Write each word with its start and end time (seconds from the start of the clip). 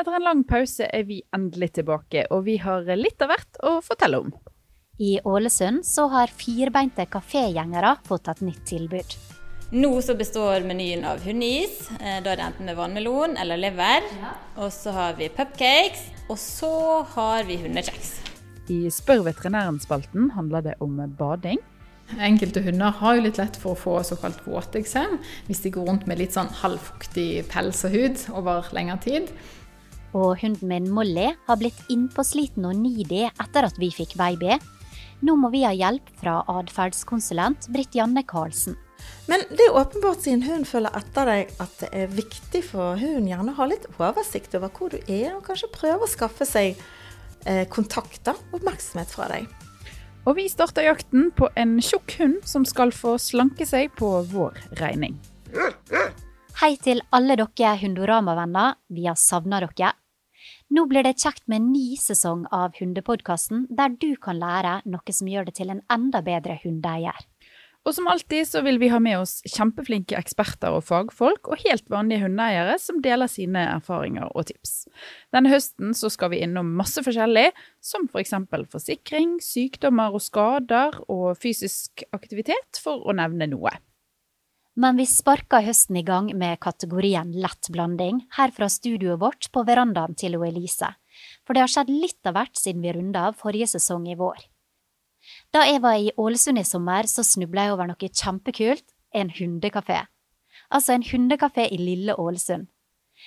Etter 0.00 0.14
en 0.16 0.24
lang 0.24 0.40
pause 0.48 0.86
er 0.88 1.04
vi 1.06 1.20
endelig 1.36 1.74
tilbake, 1.76 2.24
og 2.32 2.46
vi 2.48 2.56
har 2.62 2.88
litt 2.96 3.20
av 3.22 3.28
hvert 3.30 3.60
å 3.62 3.76
fortelle 3.84 4.22
om. 4.24 4.32
I 4.98 5.18
Ålesund 5.24 5.84
så 5.86 6.06
har 6.12 6.32
firbeinte 6.32 7.04
kafégjengere 7.10 7.96
fått 8.08 8.28
et 8.32 8.42
nytt 8.44 8.64
tilbud. 8.68 9.14
Nå 9.72 9.92
så 10.04 10.16
består 10.16 10.64
menyen 10.68 11.04
av 11.08 11.22
hundeis. 11.24 11.90
eh, 12.00 12.20
Da 12.20 12.32
er 12.32 12.36
det 12.36 12.44
enten 12.44 12.66
med 12.66 12.76
vannmelon 12.76 13.36
eller 13.36 13.56
lever. 13.56 14.02
Og 14.56 14.70
så 14.72 14.92
har 14.92 15.14
vi 15.14 15.28
pupcakes. 15.28 16.02
Og 16.28 16.36
så 16.38 17.02
har 17.14 17.44
vi 17.44 17.56
hundekjeks. 17.56 18.31
I 18.70 18.86
Spør 18.94 19.24
veterinæren-spalten 19.26 20.30
handler 20.36 20.62
det 20.62 20.74
om 20.84 21.00
bading. 21.18 21.58
Enkelte 22.20 22.60
hunder 22.62 22.92
har 22.98 23.16
jo 23.16 23.24
litt 23.24 23.40
lett 23.40 23.56
for 23.58 23.72
å 23.72 23.78
få 23.78 23.94
såkalt 24.06 24.42
våteksem 24.44 25.16
hvis 25.48 25.62
de 25.64 25.72
går 25.72 25.88
rundt 25.88 26.06
med 26.10 26.20
litt 26.20 26.36
sånn 26.36 26.50
halvfuktig 26.60 27.46
pels 27.50 27.82
og 27.88 27.96
hud 27.96 28.22
over 28.36 28.68
lengre 28.76 28.98
tid. 29.02 29.32
Og 30.12 30.36
hunden 30.42 30.68
min 30.68 30.90
Molly 30.92 31.30
har 31.48 31.58
blitt 31.58 31.80
innpåsliten 31.90 32.66
og 32.68 32.76
needy 32.76 33.24
etter 33.30 33.66
at 33.66 33.80
vi 33.80 33.88
fikk 33.94 34.14
baby. 34.20 34.58
Nå 35.22 35.36
må 35.38 35.52
vi 35.54 35.64
ha 35.64 35.72
hjelp 35.72 36.08
fra 36.20 36.40
atferdskonsulent 36.50 37.70
Britt 37.72 37.96
Janne 37.96 38.24
Karlsen. 38.28 38.76
Men 39.30 39.42
det 39.50 39.64
er 39.64 39.76
åpenbart 39.78 40.22
siden 40.22 40.44
hunden 40.46 40.66
følger 40.68 40.94
etter 40.98 41.26
deg 41.30 41.54
at 41.62 41.78
det 41.80 41.90
er 41.96 42.12
viktig 42.12 42.62
for 42.66 42.98
hunden 43.00 43.30
gjerne 43.30 43.54
å 43.54 43.58
ha 43.58 43.68
litt 43.70 43.88
oversikt 43.96 44.54
over 44.58 44.70
hvor 44.76 44.92
du 44.92 44.98
er, 45.06 45.32
og 45.34 45.46
kanskje 45.46 45.72
prøve 45.74 46.06
å 46.06 46.10
skaffe 46.10 46.46
seg 46.46 46.76
kontakter, 47.72 48.38
oppmerksomhet 48.54 49.10
fra 49.12 49.28
deg. 49.32 49.48
Og 50.22 50.36
vi 50.38 50.46
starter 50.50 50.86
jakten 50.86 51.30
på 51.34 51.48
en 51.58 51.78
tjukk 51.82 52.14
hund 52.20 52.42
som 52.46 52.66
skal 52.68 52.94
få 52.94 53.16
slanke 53.18 53.66
seg 53.66 53.90
på 53.98 54.10
vår 54.30 54.60
regning. 54.78 55.16
Hei 56.60 56.76
til 56.78 57.02
alle 57.10 57.34
dere 57.40 57.72
Hundorama-venner, 57.80 58.76
vi 58.92 59.08
har 59.08 59.18
savna 59.18 59.58
dere. 59.64 59.96
Nå 60.72 60.86
blir 60.88 61.04
det 61.04 61.18
kjekt 61.18 61.42
med 61.50 61.58
en 61.58 61.72
ny 61.72 61.96
sesong 62.00 62.46
av 62.54 62.78
Hundepodkasten, 62.78 63.66
der 63.68 63.92
du 63.98 64.14
kan 64.16 64.38
lære 64.40 64.78
noe 64.88 65.12
som 65.16 65.28
gjør 65.28 65.50
det 65.50 65.58
til 65.58 65.74
en 65.74 65.82
enda 65.92 66.22
bedre 66.24 66.56
hundeeier. 66.62 67.18
Og 67.82 67.96
som 67.96 68.06
alltid 68.06 68.46
så 68.46 68.60
vil 68.62 68.78
vi 68.78 68.92
ha 68.92 69.00
med 69.02 69.18
oss 69.18 69.40
kjempeflinke 69.50 70.14
eksperter 70.14 70.70
og 70.76 70.84
fagfolk, 70.86 71.50
og 71.50 71.62
helt 71.64 71.88
vanlige 71.90 72.22
hundeeiere 72.22 72.76
som 72.78 73.00
deler 73.02 73.30
sine 73.30 73.64
erfaringer 73.72 74.30
og 74.30 74.46
tips. 74.52 74.84
Denne 75.34 75.50
høsten 75.50 75.90
så 75.98 76.10
skal 76.12 76.30
vi 76.30 76.44
innom 76.46 76.70
masse 76.78 77.02
forskjellig, 77.02 77.48
som 77.82 78.06
f.eks. 78.06 78.36
For 78.52 78.68
forsikring, 78.76 79.40
sykdommer 79.42 80.14
og 80.14 80.22
skader 80.22 81.00
og 81.10 81.32
fysisk 81.42 82.04
aktivitet, 82.14 82.78
for 82.78 83.02
å 83.02 83.16
nevne 83.18 83.50
noe. 83.50 83.74
Men 84.78 84.96
vi 84.96 85.04
sparker 85.04 85.66
høsten 85.66 85.98
i 86.00 86.04
gang 86.06 86.30
med 86.38 86.62
kategorien 86.64 87.34
lett 87.34 87.68
blanding, 87.74 88.22
her 88.38 88.54
fra 88.56 88.70
studioet 88.72 89.20
vårt 89.20 89.50
på 89.52 89.66
verandaen 89.68 90.14
til 90.16 90.38
Elise. 90.38 90.94
For 91.44 91.52
det 91.52 91.66
har 91.66 91.74
skjedd 91.74 91.92
litt 91.92 92.30
av 92.30 92.38
hvert 92.38 92.56
siden 92.56 92.80
vi 92.86 92.94
runda 92.94 93.26
av 93.28 93.36
forrige 93.42 93.74
sesong 93.74 94.06
i 94.08 94.16
vår. 94.16 94.40
Da 95.52 95.66
jeg 95.68 95.82
var 95.84 95.98
i 96.00 96.12
Ålesund 96.16 96.60
i 96.60 96.64
sommer, 96.64 97.08
så 97.08 97.24
snubla 97.26 97.66
jeg 97.66 97.74
over 97.74 97.90
noe 97.90 98.08
kjempekult, 98.08 98.86
en 99.12 99.32
hundekafé. 99.36 100.04
Altså 100.72 100.94
en 100.94 101.04
hundekafé 101.04 101.66
i 101.68 101.80
lille 101.80 102.16
Ålesund. 102.16 102.68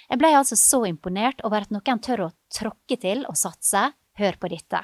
Jeg 0.10 0.20
ble 0.20 0.34
altså 0.36 0.58
så 0.60 0.84
imponert 0.90 1.44
over 1.48 1.66
at 1.66 1.72
noen 1.74 2.02
tør 2.04 2.28
å 2.28 2.34
tråkke 2.54 2.98
til 3.02 3.24
og 3.30 3.38
satse. 3.40 3.92
Hør 4.16 4.38
på 4.40 4.50
dette. 4.52 4.80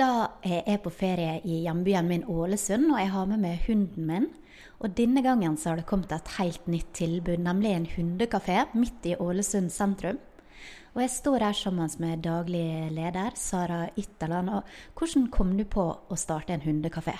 Da 0.00 0.12
er 0.40 0.62
jeg 0.64 0.80
på 0.80 0.90
ferie 0.94 1.40
i 1.44 1.62
hjembyen 1.66 2.06
min 2.08 2.22
Ålesund, 2.24 2.88
og 2.88 3.02
jeg 3.02 3.10
har 3.12 3.26
med 3.28 3.42
meg 3.42 3.66
hunden 3.66 4.06
min. 4.08 4.30
Og 4.80 4.94
denne 4.96 5.20
gangen 5.20 5.58
så 5.60 5.70
har 5.70 5.80
det 5.80 5.88
kommet 5.88 6.12
et 6.16 6.36
helt 6.38 6.66
nytt 6.70 6.94
tilbud, 6.96 7.42
nemlig 7.44 7.74
en 7.74 7.88
hundekafé 7.98 8.62
midt 8.72 9.04
i 9.10 9.16
Ålesund 9.20 9.68
sentrum. 9.74 10.20
Og 10.94 11.02
jeg 11.04 11.12
står 11.12 11.44
her 11.44 11.54
sammen 11.54 11.90
med 12.02 12.22
daglig 12.24 12.88
leder, 12.96 13.36
Sara 13.38 13.84
Ytterland. 13.94 14.50
Og 14.50 14.96
hvordan 14.98 15.28
kom 15.30 15.52
du 15.58 15.66
på 15.68 15.84
å 15.84 16.18
starte 16.18 16.56
en 16.56 16.64
hundekafé? 16.64 17.14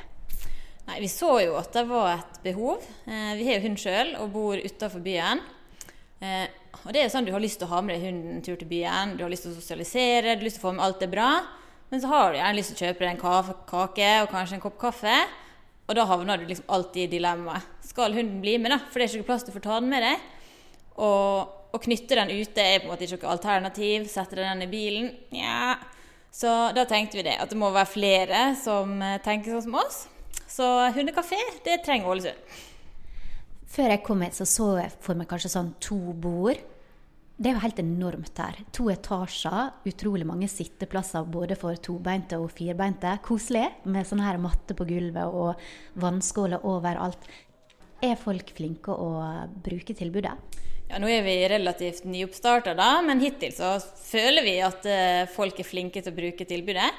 Nei, 0.89 1.01
Vi 1.05 1.11
så 1.13 1.37
jo 1.45 1.55
at 1.61 1.73
det 1.77 1.85
var 1.87 2.17
et 2.17 2.41
behov. 2.43 2.83
Eh, 3.07 3.37
vi 3.39 3.47
har 3.47 3.61
jo 3.61 3.67
hund 3.69 3.79
sjøl 3.79 4.17
og 4.19 4.33
bor 4.33 4.57
utafor 4.59 5.05
byen. 5.05 5.45
Eh, 6.21 6.49
og 6.81 6.91
det 6.93 7.01
er 7.01 7.07
jo 7.07 7.13
sånn 7.15 7.29
Du 7.29 7.33
har 7.33 7.41
lyst 7.41 7.61
til 7.61 7.69
å 7.69 7.75
ha 7.75 7.81
med 7.85 7.95
deg 7.95 8.09
hunden 8.09 8.35
en 8.39 8.43
tur 8.45 8.57
til 8.57 8.69
byen, 8.69 9.17
du 9.17 9.23
har 9.25 9.31
lyst 9.33 9.47
til 9.47 9.53
å 9.53 9.57
sosialisere, 9.57 10.35
du 10.35 10.41
har 10.41 10.45
lyst 10.45 10.59
til 10.59 10.65
å 10.65 10.69
få 10.69 10.75
med 10.77 10.85
alt 10.85 11.01
det 11.01 11.11
bra. 11.13 11.31
Men 11.91 12.03
så 12.03 12.11
har 12.11 12.33
du 12.33 12.39
gjerne 12.39 12.57
lyst 12.57 12.73
til 12.73 12.79
å 12.79 12.89
kjøpe 12.89 13.05
deg 13.05 13.13
en 13.13 13.55
kake 13.71 14.11
og 14.25 14.35
kanskje 14.35 14.59
en 14.59 14.65
kopp 14.65 14.79
kaffe. 14.81 15.15
Og 15.91 15.97
da 15.99 16.07
havner 16.07 16.39
du 16.39 16.47
liksom 16.47 16.69
alltid 16.71 17.09
i 17.09 17.17
dilemmaet. 17.17 17.67
Skal 17.83 18.15
hunden 18.15 18.39
bli 18.43 18.55
med, 18.63 18.71
da? 18.71 18.79
For 18.93 19.03
det 19.03 19.09
er 19.09 19.17
ikke 19.19 19.33
plass 19.33 19.43
til 19.43 19.51
å 19.51 19.57
få 19.57 19.65
ta 19.65 19.81
den 19.81 19.91
med 19.91 20.05
deg. 20.07 20.29
Og 21.03 21.75
å 21.75 21.81
knytte 21.83 22.15
den 22.15 22.31
ute 22.31 22.63
er 22.63 22.79
på 22.79 22.87
en 22.87 22.93
måte 22.93 23.09
ikke 23.09 23.25
noe 23.25 23.35
alternativ. 23.35 24.07
Sette 24.13 24.39
den 24.39 24.63
i 24.63 24.71
bilen 24.71 25.11
Nja. 25.35 25.75
Så 26.31 26.47
da 26.77 26.85
tenkte 26.87 27.19
vi 27.19 27.27
det, 27.27 27.35
at 27.43 27.51
det 27.51 27.59
må 27.59 27.73
være 27.75 27.91
flere 27.91 28.43
som 28.55 29.01
eh, 29.03 29.19
tenker 29.25 29.57
sånn 29.57 29.65
som 29.67 29.81
oss. 29.81 30.05
Så 30.47 30.67
hundekafé, 30.95 31.39
det 31.67 31.81
trenger 31.83 32.13
Ålesund. 32.13 32.53
Før 33.71 33.91
jeg 33.91 34.03
kom 34.07 34.23
hit, 34.23 34.39
så 34.39 34.47
så 34.47 34.69
jeg 34.79 34.95
for 35.03 35.19
meg 35.19 35.27
kanskje 35.31 35.51
sånn 35.51 35.73
to 35.83 35.99
bord. 36.23 36.63
Det 37.41 37.49
er 37.49 37.55
jo 37.57 37.63
helt 37.63 37.79
enormt 37.81 38.37
her. 38.37 38.57
To 38.77 38.91
etasjer, 38.93 39.71
utrolig 39.89 40.27
mange 40.29 40.45
sitteplasser 40.53 41.25
både 41.25 41.57
for 41.57 41.79
tobeinte 41.81 42.37
og 42.37 42.51
firbeinte. 42.53 43.15
Koselig 43.25 43.65
med 43.89 44.05
sånn 44.05 44.21
her 44.21 44.37
matte 44.37 44.77
på 44.77 44.85
gulvet 44.85 45.25
og 45.25 45.63
vannskåler 46.03 46.67
overalt. 46.69 47.25
Er 48.05 48.21
folk 48.21 48.53
flinke 48.53 48.93
å 48.93 49.09
bruke 49.65 49.97
tilbudet? 49.97 50.35
Ja, 50.91 50.99
Nå 51.01 51.09
er 51.09 51.25
vi 51.25 51.39
relativt 51.49 52.05
nyoppstarta, 52.05 52.75
men 53.07 53.25
hittil 53.25 53.55
så 53.57 53.79
føler 53.81 54.45
vi 54.45 54.59
at 54.67 54.85
eh, 54.91 55.25
folk 55.33 55.63
er 55.63 55.69
flinke 55.69 56.05
til 56.05 56.13
å 56.13 56.19
bruke 56.21 56.45
tilbudet. 56.45 56.91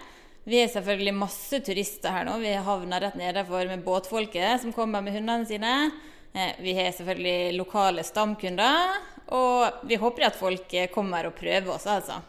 Vi 0.50 0.58
er 0.58 0.73
selvfølgelig 0.73 1.19
masse 1.22 1.62
turister 1.62 2.16
her 2.16 2.25
nå. 2.25 2.40
Vi 2.41 2.56
havner 2.66 3.06
rett 3.06 3.19
nedenfor 3.19 3.69
med 3.69 3.85
båtfolket 3.85 4.63
som 4.63 4.73
kommer 4.73 5.06
med 5.06 5.19
hundene 5.19 5.46
sine. 5.46 5.91
Eh, 6.34 6.56
vi 6.66 6.73
har 6.73 6.90
selvfølgelig 6.96 7.59
lokale 7.59 8.06
stamkunder, 8.08 8.96
og 9.31 9.88
vi 9.88 10.00
håper 10.02 10.28
at 10.28 10.38
folk 10.38 10.74
eh, 10.78 10.92
kommer 10.94 11.30
og 11.30 11.36
prøver 11.40 11.74
også, 11.74 11.97
altså. 11.97 12.22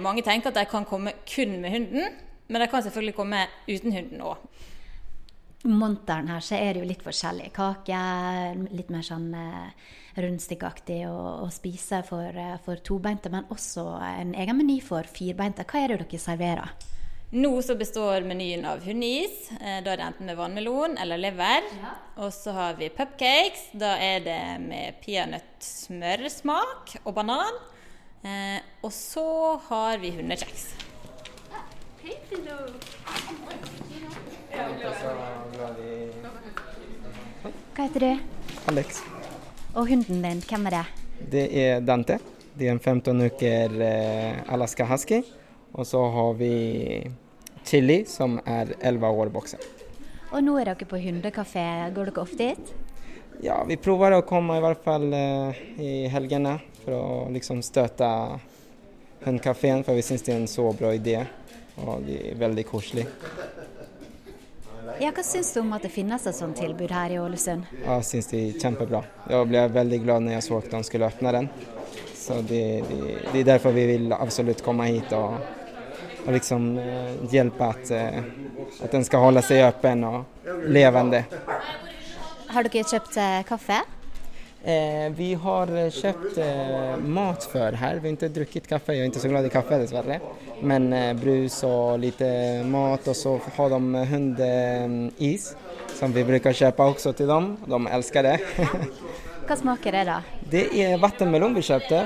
Mange 0.00 0.22
tenker 0.22 0.52
at 0.52 0.58
de 0.60 0.66
kan 0.70 0.86
komme 0.86 1.12
kun 1.26 1.56
med 1.60 1.72
hunden, 1.74 2.20
men 2.48 2.62
de 2.62 2.68
kan 2.70 2.82
selvfølgelig 2.82 3.16
komme 3.16 3.46
uten 3.68 3.92
hunden 3.94 4.22
òg. 4.22 4.44
Monteren 5.68 6.30
her 6.30 6.40
så 6.40 6.56
er 6.56 6.72
det 6.72 6.80
jo 6.80 6.88
litt 6.88 7.02
forskjellig. 7.04 7.50
Kake, 7.52 7.98
litt 8.72 8.88
mer 8.92 9.04
sånn 9.04 9.26
rundstikkaktig 10.18 11.02
å, 11.08 11.16
å 11.44 11.48
spise 11.52 12.02
for, 12.06 12.28
eh, 12.34 12.56
for 12.64 12.80
tobeinte, 12.86 13.30
men 13.32 13.48
også 13.52 13.84
en 14.04 14.34
egen 14.34 14.58
meny 14.58 14.80
for 14.84 15.06
firbeinte. 15.06 15.66
Hva 15.68 15.84
er 15.84 15.94
det 15.94 16.04
dere 16.04 16.22
serverer? 16.22 16.72
Nå 17.32 17.62
så 17.62 17.76
består 17.78 18.24
menyen 18.26 18.64
av 18.66 18.80
hundeis. 18.82 19.50
Eh, 19.52 19.78
da 19.84 19.92
er 19.92 20.00
det 20.00 20.06
enten 20.08 20.26
med 20.26 20.34
vannmelon 20.34 20.96
eller 20.98 21.20
lever. 21.22 21.62
Og 22.18 22.32
så 22.34 22.50
har 22.56 22.74
vi 22.74 22.88
pupcakes. 22.90 23.68
Da 23.78 23.92
er 24.02 24.24
det 24.24 24.40
med 24.64 24.98
peanøttsmørsmak 25.04 26.96
og 27.04 27.14
banan. 27.14 27.60
Eh, 28.26 28.58
og 28.82 28.90
så 28.90 29.60
har 29.68 30.02
vi 30.02 30.10
hundekjeks. 30.16 30.74
Hva 37.76 37.86
heter 37.86 38.08
du? 38.08 38.12
Alex. 38.74 39.04
Og 39.76 39.86
hunden 39.86 40.26
din, 40.26 40.42
hvem 40.50 40.66
er 40.66 40.80
det? 40.80 40.86
Det 41.30 41.46
er 41.62 41.78
Dante. 41.86 42.18
Det 42.58 42.66
er 42.66 42.74
en 42.74 42.82
15 42.82 43.28
uker 43.30 43.78
eh, 43.86 44.50
Alaska 44.50 44.90
husky. 44.90 45.22
Og 45.72 45.86
så 45.86 46.02
har 46.10 46.32
vi 46.34 46.54
Chili, 47.70 48.04
som 48.10 48.40
er 48.42 48.74
11 48.80 49.06
år 49.22 49.30
voksen. 49.30 49.60
Og 50.30 50.42
nå 50.42 50.56
er 50.58 50.72
dere 50.72 50.86
på 50.90 50.98
hundekafé. 50.98 51.62
Går 51.94 52.10
dere 52.10 52.22
ofte 52.22 52.48
hit? 52.50 52.72
Ja, 53.42 53.60
vi 53.66 53.78
prøver 53.80 54.16
å 54.16 54.24
komme 54.26 54.58
i 54.58 54.62
hvert 54.62 54.82
fall 54.84 55.06
eh, 55.14 55.60
i 55.78 55.92
helgene 56.10 56.58
for 56.80 56.96
å 56.96 57.04
liksom 57.32 57.62
støtte 57.64 58.08
hundekafeen, 59.22 59.84
for 59.86 59.94
vi 59.96 60.04
syns 60.04 60.26
det 60.26 60.34
er 60.34 60.40
en 60.42 60.50
så 60.50 60.66
bra 60.76 60.90
idé. 60.96 61.22
Og 61.80 62.02
det 62.08 62.18
er 62.32 62.40
veldig 62.40 62.66
koselig. 62.68 63.06
Ja, 65.00 65.12
Hva 65.14 65.22
syns 65.24 65.52
du 65.54 65.62
om 65.62 65.70
at 65.72 65.86
det 65.86 65.92
finnes 65.94 66.26
et 66.26 66.36
sånt 66.36 66.58
tilbud 66.58 66.90
her 66.92 67.14
i 67.14 67.20
Ålesund? 67.22 67.70
Jeg 67.84 68.08
syns 68.08 68.28
det 68.32 68.42
er 68.42 68.58
kjempebra. 68.60 69.04
Jeg 69.30 69.48
ble 69.48 69.62
veldig 69.78 70.02
glad 70.02 70.26
når 70.26 70.36
jeg 70.36 70.46
så 70.48 70.58
at 70.58 70.74
de 70.74 70.82
skulle 70.90 71.08
åpne 71.08 71.36
den. 71.38 71.48
Så 72.18 72.42
det, 72.50 72.64
det, 72.90 73.00
det 73.30 73.44
er 73.44 73.48
derfor 73.54 73.78
vi 73.78 73.86
vil 73.94 74.12
absolutt 74.18 74.60
komme 74.66 74.90
hit 74.90 75.14
og, 75.16 75.38
og 76.26 76.32
liksom 76.34 76.72
eh, 76.78 77.14
hjelpe 77.32 77.70
at, 77.74 77.94
eh, 77.94 78.20
at 78.84 78.92
den 78.92 79.06
skal 79.06 79.24
holde 79.28 79.42
seg 79.46 79.64
åpen 79.68 80.04
og 80.08 80.52
levende. 80.68 81.24
Har 82.50 82.66
dere 82.66 82.84
kjøpt 82.84 83.16
eh, 83.20 83.40
kaffe? 83.48 83.80
Eh, 84.60 85.06
vi 85.16 85.30
har 85.40 85.70
kjøpt 85.88 86.36
eh, 86.36 86.96
mat 87.00 87.46
før 87.48 87.78
her. 87.80 88.00
Vi 88.02 88.10
har 88.10 88.16
ikke 88.18 88.28
drukket 88.34 88.66
kaffe. 88.68 88.92
Jeg 88.92 89.06
er 89.06 89.12
ikke 89.12 89.22
så 89.22 89.30
glad 89.32 89.46
i 89.48 89.52
kaffe, 89.54 89.78
dessverre. 89.80 90.18
Men 90.60 90.90
eh, 90.92 91.14
brus 91.16 91.62
og 91.64 92.02
litt 92.02 92.20
mat. 92.68 93.08
Og 93.08 93.16
så 93.16 93.38
har 93.56 93.72
de 93.72 94.04
hundis, 94.10 95.54
som 95.96 96.12
vi 96.12 96.26
bruker 96.28 96.56
kjøpe 96.56 96.90
også 96.92 97.14
til 97.16 97.30
dem. 97.32 97.54
De 97.64 97.80
elsker 97.88 98.28
det. 98.28 98.36
Hva 99.48 99.56
smaker 99.58 99.96
det, 99.96 100.04
da? 100.06 100.18
Det 100.52 100.66
er 100.78 101.00
vannmelon 101.00 101.56
vi 101.56 101.64
kjøpte. 101.64 102.04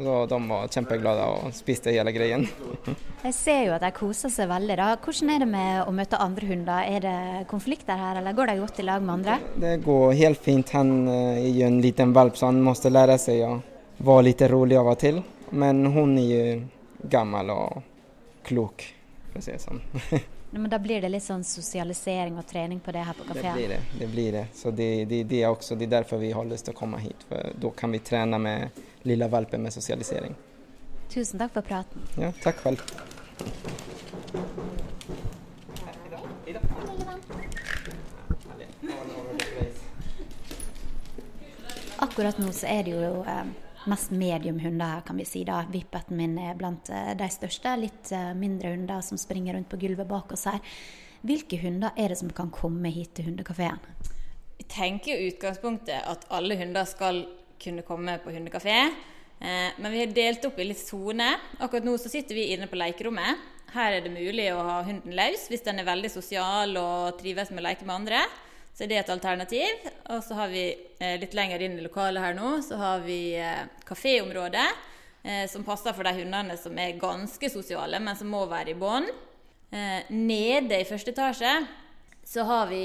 Så 0.00 0.26
de 0.26 0.36
var 0.48 0.68
kjempeglade 0.72 1.24
og 1.28 1.50
spiste 1.52 1.92
hele 1.92 2.12
greien. 2.14 2.46
Jeg 3.20 3.34
ser 3.36 3.58
jo 3.66 3.74
at 3.76 3.84
de 3.84 3.90
koser 3.92 4.32
seg 4.32 4.48
veldig. 4.48 4.76
da. 4.80 4.94
Hvordan 4.96 5.32
er 5.34 5.42
det 5.42 5.48
med 5.50 5.82
å 5.84 5.92
møte 5.92 6.20
andre 6.24 6.48
hunder? 6.48 6.88
Er 6.88 7.04
det 7.04 7.44
konflikter 7.50 8.00
her, 8.00 8.16
eller 8.22 8.36
går 8.36 8.48
de 8.48 8.56
godt 8.62 8.80
i 8.80 8.86
lag 8.88 9.04
med 9.04 9.18
andre? 9.18 9.36
Det 9.60 9.74
går 9.84 10.16
helt 10.22 10.40
fint. 10.40 10.72
Han 10.72 10.94
eh, 11.04 11.44
er 11.44 11.52
jo 11.52 11.68
en 11.68 11.80
liten 11.84 12.16
valp, 12.16 12.40
så 12.40 12.48
han 12.48 12.62
må 12.64 12.72
lære 12.72 13.18
seg 13.20 13.44
å 13.44 13.52
være 14.00 14.26
litt 14.30 14.48
rolig 14.48 14.80
av 14.80 14.88
og 14.94 14.98
til. 15.04 15.20
Men 15.52 15.84
hun 15.92 16.16
er 16.16 16.28
jo 16.30 16.58
gammel 17.12 17.52
og 17.52 17.80
klok, 18.48 18.88
for 19.30 19.42
å 19.42 19.44
si 19.44 19.52
det 19.52 19.64
sånn. 19.68 19.84
Men 20.52 20.70
da 20.70 20.78
blir 20.78 21.00
det 21.00 21.08
litt 21.08 21.22
sånn 21.22 21.44
sosialisering 21.46 22.38
og 22.40 22.46
trening 22.46 22.80
på 22.82 22.90
det 22.90 23.04
her 23.06 23.14
på 23.14 23.26
kafeen? 23.28 23.44
Det 23.44 23.52
blir 23.54 23.68
det. 23.68 23.80
det, 23.98 24.06
blir 24.10 24.32
det. 24.32 24.46
Så 24.54 24.70
det, 24.70 25.04
det, 25.04 25.22
det, 25.30 25.42
er 25.42 25.50
også, 25.50 25.76
det 25.78 25.86
er 25.86 25.92
derfor 26.00 26.18
vi 26.18 26.32
har 26.34 26.44
lyst 26.44 26.66
til 26.66 26.74
å 26.74 26.78
komme 26.80 26.98
hit. 26.98 27.22
For 27.28 27.54
da 27.62 27.70
kan 27.78 27.94
vi 27.94 28.02
trene 28.02 28.38
med 28.42 28.80
lille 29.06 29.28
valpen 29.30 29.62
med 29.62 29.72
sosialisering. 29.72 30.34
Tusen 31.10 31.38
takk 31.38 31.54
for 31.54 31.66
praten. 31.70 32.02
Ja, 32.18 32.32
takk 32.42 32.58
selv. 32.66 32.82
Akkurat 42.00 42.38
nå 42.42 42.50
så 42.56 42.66
er 42.66 42.82
det 42.88 42.94
jo 42.96 43.22
eh, 43.28 43.69
mest 43.88 44.10
mediumhunder 44.10 44.86
hunder 44.86 45.06
kan 45.06 45.16
vi 45.16 45.24
si. 45.24 45.44
da. 45.44 45.64
Vippeten 45.72 46.16
min 46.16 46.38
er 46.38 46.56
blant 46.58 46.90
eh, 46.90 47.12
de 47.16 47.28
største. 47.32 47.76
Litt 47.80 48.12
eh, 48.12 48.32
mindre 48.36 48.74
hunder 48.74 49.00
som 49.00 49.18
springer 49.18 49.54
rundt 49.56 49.70
på 49.70 49.80
gulvet 49.80 50.08
bak 50.08 50.32
oss 50.32 50.46
her. 50.50 50.60
Hvilke 51.26 51.58
hunder 51.60 51.92
er 51.96 52.12
det 52.12 52.18
som 52.20 52.32
kan 52.32 52.50
komme 52.50 52.92
hit 52.92 53.14
til 53.16 53.30
hundekafeen? 53.30 53.80
Jeg 54.60 54.68
tenker 54.72 55.16
i 55.16 55.30
utgangspunktet 55.30 56.04
at 56.06 56.26
alle 56.30 56.58
hunder 56.60 56.84
skal 56.88 57.24
kunne 57.60 57.84
komme 57.84 58.18
på 58.24 58.32
hundekafé. 58.34 58.76
Eh, 59.40 59.70
men 59.78 59.92
vi 59.92 60.04
har 60.04 60.12
delt 60.16 60.44
opp 60.48 60.60
i 60.60 60.68
litt 60.68 60.82
soner. 60.82 61.40
Akkurat 61.58 61.86
nå 61.86 61.96
så 62.00 62.12
sitter 62.12 62.36
vi 62.36 62.50
inne 62.54 62.68
på 62.68 62.78
lekerommet. 62.80 63.48
Her 63.70 63.96
er 63.96 64.04
det 64.04 64.12
mulig 64.12 64.50
å 64.52 64.62
ha 64.66 64.78
hunden 64.82 65.14
løs 65.14 65.46
hvis 65.48 65.62
den 65.62 65.78
er 65.78 65.86
veldig 65.86 66.10
sosial 66.10 66.74
og 66.80 67.20
trives 67.20 67.52
med 67.52 67.62
å 67.62 67.68
leke 67.68 67.86
med 67.86 68.00
andre 68.00 68.24
så 68.80 68.86
det 68.88 68.96
er 68.96 69.02
et 69.02 69.10
alternativ. 69.12 69.88
Og 70.08 70.22
så 70.24 70.36
har 70.38 70.48
vi 70.48 70.62
eh, 70.72 71.18
litt 71.20 71.34
lenger 71.36 71.60
inn 71.60 71.74
i 71.76 71.82
lokalet 71.84 72.24
her 72.24 72.36
nå, 72.38 72.54
så 72.64 72.78
har 72.80 73.02
vi 73.04 73.36
eh. 73.36 73.66
Eh, 75.20 75.44
som 75.52 75.66
passer 75.66 75.92
for 75.92 76.08
de 76.08 76.14
hundene 76.16 76.56
som 76.56 76.78
er 76.80 76.96
ganske 76.96 77.50
sosiale, 77.52 78.00
men 78.00 78.16
som 78.16 78.30
må 78.32 78.46
være 78.48 78.72
i 78.72 78.78
bånd. 78.80 79.10
Nede 80.10 80.80
i 80.80 80.86
første 80.88 81.12
etasje 81.12 81.50
så 82.26 82.42
har 82.48 82.70
vi 82.72 82.80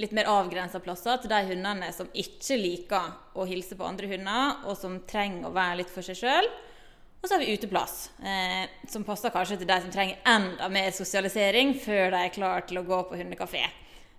litt 0.00 0.14
mer 0.16 0.26
avgrensa 0.26 0.80
plasser 0.82 1.20
til 1.22 1.30
de 1.30 1.42
hundene 1.52 1.92
som 1.94 2.08
ikke 2.10 2.56
liker 2.58 3.12
å 3.36 3.44
hilse 3.46 3.76
på 3.76 3.86
andre 3.86 4.08
hunder, 4.10 4.64
og 4.64 4.74
som 4.80 4.96
trenger 5.06 5.50
å 5.50 5.54
være 5.54 5.82
litt 5.82 5.92
for 5.92 6.06
seg 6.06 6.18
sjøl. 6.18 6.48
Og 7.20 7.28
så 7.28 7.36
har 7.36 7.44
vi 7.44 7.54
uteplass, 7.54 8.10
eh, 8.24 8.64
som 8.88 9.04
passer 9.04 9.36
kanskje 9.36 9.60
til 9.60 9.68
de 9.68 9.80
som 9.84 9.92
trenger 9.92 10.26
enda 10.28 10.72
mer 10.72 10.90
sosialisering 10.96 11.76
før 11.84 12.10
de 12.16 12.24
er 12.24 12.34
klar 12.40 12.66
til 12.66 12.80
å 12.80 12.88
gå 12.88 13.04
på 13.12 13.20
hundekafé. 13.20 13.68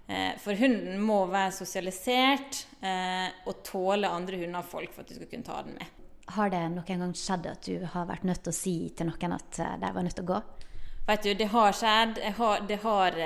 Eh, 0.08 0.36
for 0.38 0.54
hunden 0.54 1.00
må 1.02 1.24
være 1.32 1.54
sosialisert 1.56 2.60
eh, 2.86 3.30
og 3.50 3.64
tåle 3.66 4.10
andre 4.12 4.38
hunder 4.44 4.62
og 4.62 4.70
folk 4.70 4.94
for 4.94 5.02
at 5.02 5.10
du 5.10 5.18
skal 5.18 5.30
kunne 5.32 5.48
ta 5.48 5.62
den 5.66 5.80
med. 5.80 6.04
Har 6.36 6.52
det 6.54 6.62
noen 6.74 7.02
gang 7.06 7.16
skjedd 7.18 7.48
at 7.50 7.66
du 7.66 7.86
har 7.94 8.06
vært 8.10 8.26
nødt 8.26 8.44
til 8.46 8.54
å 8.54 8.58
si 8.58 8.76
til 8.98 9.10
noen 9.10 9.38
at 9.38 9.62
eh, 9.62 9.78
de 9.82 9.94
var 9.98 10.06
nødt 10.06 10.18
til 10.20 10.28
å 10.28 10.34
gå? 10.36 10.44
Vet 11.06 11.26
du, 11.26 11.34
Det 11.38 11.50
har 11.54 11.74
skjedd. 11.78 12.22
Har, 12.38 12.62
det 12.66 12.80
har 12.82 13.18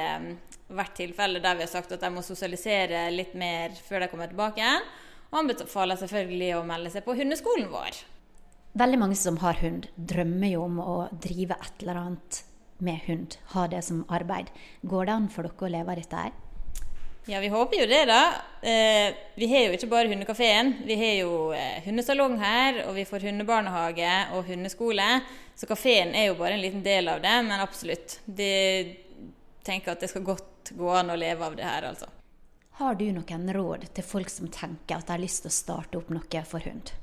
vært 0.67 0.97
tilfeller 0.99 1.43
der 1.43 1.55
vi 1.55 1.63
har 1.63 1.71
sagt 1.71 1.93
at 1.95 2.01
de 2.03 2.09
må 2.11 2.23
sosialisere 2.23 3.05
litt 3.13 3.35
mer 3.39 3.71
før 3.87 4.03
de 4.03 4.09
kommer 4.11 4.31
tilbake. 4.31 4.59
igjen. 4.59 4.89
Og 5.29 5.39
anbefaler 5.43 5.99
selvfølgelig 5.99 6.49
å 6.57 6.65
melde 6.67 6.91
seg 6.91 7.05
på 7.05 7.15
hundeskolen 7.15 7.69
vår. 7.71 8.01
Veldig 8.79 8.99
mange 9.01 9.17
som 9.17 9.39
har 9.43 9.59
hund, 9.63 9.87
drømmer 9.95 10.51
jo 10.51 10.65
om 10.65 10.79
å 10.83 10.97
drive 11.11 11.55
et 11.55 11.83
eller 11.83 12.01
annet 12.03 12.43
med 12.83 12.99
hund. 13.07 13.39
Ha 13.55 13.65
det 13.71 13.81
som 13.87 14.03
arbeid. 14.09 14.51
Går 14.83 15.07
det 15.07 15.15
an 15.15 15.31
for 15.31 15.47
dere 15.47 15.67
å 15.67 15.73
leve 15.73 15.95
av 15.95 16.01
dette 16.01 16.23
her? 16.27 16.37
Ja, 17.29 17.39
vi 17.39 17.47
håper 17.47 17.77
jo 17.77 17.85
det, 17.85 18.05
da. 18.09 18.21
Eh, 18.61 19.15
vi 19.35 19.47
har 19.51 19.67
jo 19.67 19.73
ikke 19.77 19.87
bare 19.91 20.09
hundekafeen. 20.09 20.71
Vi 20.85 20.95
har 20.97 21.11
jo 21.19 21.33
eh, 21.53 21.83
hundesalong 21.85 22.39
her, 22.41 22.79
og 22.87 22.95
vi 22.97 23.03
får 23.05 23.27
hundebarnehage 23.27 24.13
og 24.33 24.47
hundeskole. 24.49 25.05
Så 25.53 25.69
kafeen 25.69 26.15
er 26.17 26.31
jo 26.31 26.39
bare 26.39 26.55
en 26.57 26.63
liten 26.63 26.81
del 26.81 27.11
av 27.11 27.21
det, 27.21 27.35
men 27.45 27.61
absolutt. 27.61 28.17
De 28.25 28.49
tenker 29.61 29.93
at 29.93 30.01
det 30.01 30.09
skal 30.09 30.25
godt 30.25 30.71
gå 30.73 30.89
an 30.89 31.13
å 31.13 31.19
leve 31.21 31.45
av 31.45 31.59
det 31.59 31.67
her, 31.69 31.85
altså. 31.91 32.09
Har 32.79 32.97
du 32.97 33.05
noen 33.13 33.53
råd 33.53 33.85
til 33.93 34.07
folk 34.07 34.33
som 34.33 34.49
tenker 34.49 34.97
at 34.97 35.05
de 35.05 35.13
har 35.13 35.21
lyst 35.21 35.45
til 35.45 35.51
å 35.51 35.57
starte 35.59 36.01
opp 36.01 36.09
noe 36.09 36.43
for 36.49 36.65
hund? 36.65 36.95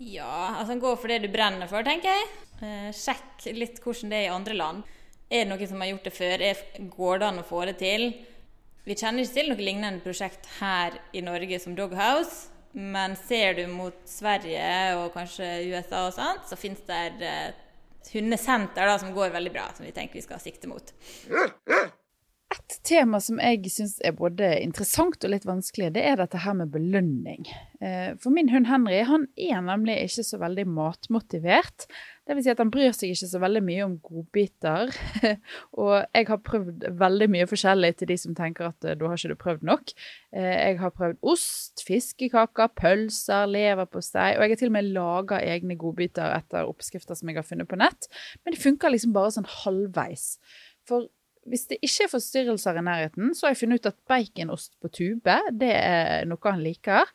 Ja, 0.00 0.56
altså 0.56 0.80
gå 0.80 0.96
for 0.96 1.12
det 1.12 1.20
du 1.26 1.28
brenner 1.28 1.68
for, 1.68 1.84
tenker 1.84 2.16
jeg. 2.16 2.32
Eh, 2.64 2.90
sjekk 2.96 3.50
litt 3.52 3.84
hvordan 3.84 4.08
det 4.08 4.22
er 4.22 4.30
i 4.30 4.34
andre 4.40 4.56
land. 4.56 4.92
Er 5.32 5.46
det 5.46 5.48
noen 5.48 5.68
som 5.70 5.80
har 5.80 5.88
gjort 5.88 6.04
det 6.04 6.12
før? 6.12 6.42
Går 6.92 7.20
det 7.22 7.28
an 7.30 7.40
å 7.40 7.46
få 7.48 7.62
det 7.64 7.78
til? 7.80 8.10
Vi 8.84 8.96
kjenner 8.98 9.24
ikke 9.24 9.38
til 9.38 9.48
noe 9.48 9.64
lignende 9.64 10.04
prosjekt 10.04 10.48
her 10.58 10.98
i 11.16 11.22
Norge 11.24 11.60
som 11.62 11.76
Doghouse. 11.78 12.50
Men 12.72 13.16
ser 13.16 13.56
du 13.56 13.62
mot 13.68 13.96
Sverige 14.08 14.66
og 14.98 15.10
kanskje 15.16 15.48
USA 15.72 16.06
og 16.06 16.14
sånt, 16.16 16.46
så 16.48 16.56
fins 16.56 16.80
det 16.88 17.00
et 17.22 18.12
hundesenter 18.12 18.88
da, 18.88 18.98
som 19.00 19.12
går 19.16 19.32
veldig 19.34 19.52
bra, 19.52 19.66
som 19.76 19.84
vi 19.84 19.92
tenker 19.96 20.20
vi 20.20 20.24
skal 20.24 20.40
sikte 20.40 20.68
mot. 20.68 20.92
Et 22.52 22.74
tema 22.84 23.20
som 23.22 23.38
jeg 23.40 23.70
syns 23.72 23.94
er 24.04 24.12
både 24.16 24.48
interessant 24.60 25.24
og 25.24 25.30
litt 25.32 25.46
vanskelig, 25.48 25.92
det 25.94 26.02
er 26.04 26.18
dette 26.20 26.40
her 26.42 26.56
med 26.58 26.72
belønning. 26.74 27.46
Eh, 27.80 28.10
for 28.20 28.34
min 28.34 28.50
hund 28.52 28.66
Henry 28.68 28.98
han 29.08 29.24
er 29.40 29.62
nemlig 29.64 29.94
ikke 30.02 30.24
så 30.26 30.40
veldig 30.42 30.66
matmotivert. 30.68 31.86
Vil 32.28 32.42
si 32.44 32.52
at 32.52 32.60
han 32.62 32.70
bryr 32.72 32.92
seg 32.94 33.12
ikke 33.12 33.28
så 33.30 33.40
veldig 33.42 33.62
mye 33.64 33.86
om 33.86 33.94
godbiter. 34.04 34.92
og 35.80 35.94
jeg 36.12 36.28
har 36.28 36.42
prøvd 36.44 36.84
veldig 37.00 37.30
mye 37.32 37.48
forskjellig 37.48 37.92
til 37.98 38.12
de 38.12 38.18
som 38.20 38.36
tenker 38.36 38.68
at 38.68 38.88
eh, 38.88 38.98
da 39.00 39.08
har 39.08 39.16
ikke 39.16 39.32
du 39.32 39.40
prøvd 39.46 39.64
nok. 39.70 39.94
Eh, 40.36 40.50
jeg 40.50 40.78
har 40.82 40.94
prøvd 40.98 41.22
ost, 41.32 41.86
fiskekaker, 41.88 42.74
pølser, 42.78 43.48
leverpostei, 43.54 44.34
og 44.36 44.44
jeg 44.44 44.56
har 44.56 44.62
til 44.64 44.74
og 44.74 44.76
med 44.76 44.92
laga 44.92 45.40
egne 45.40 45.78
godbiter 45.80 46.36
etter 46.36 46.68
oppskrifter 46.68 47.16
som 47.16 47.32
jeg 47.32 47.40
har 47.40 47.48
funnet 47.48 47.70
på 47.70 47.80
nett. 47.80 48.12
Men 48.42 48.56
det 48.56 48.64
funker 48.66 48.92
liksom 48.92 49.16
bare 49.16 49.32
sånn 49.38 49.50
halvveis. 49.62 50.34
For 50.88 51.08
hvis 51.48 51.66
det 51.70 51.80
ikke 51.82 52.06
er 52.06 52.12
forstyrrelser 52.12 52.78
i 52.78 52.84
nærheten, 52.86 53.32
så 53.34 53.46
har 53.46 53.54
jeg 53.54 53.62
funnet 53.64 53.82
ut 53.82 53.90
at 53.90 53.98
baconost 54.08 54.76
på 54.82 54.90
tube 54.94 55.38
det 55.58 55.72
er 55.74 56.30
noe 56.30 56.52
han 56.52 56.62
liker. 56.62 57.10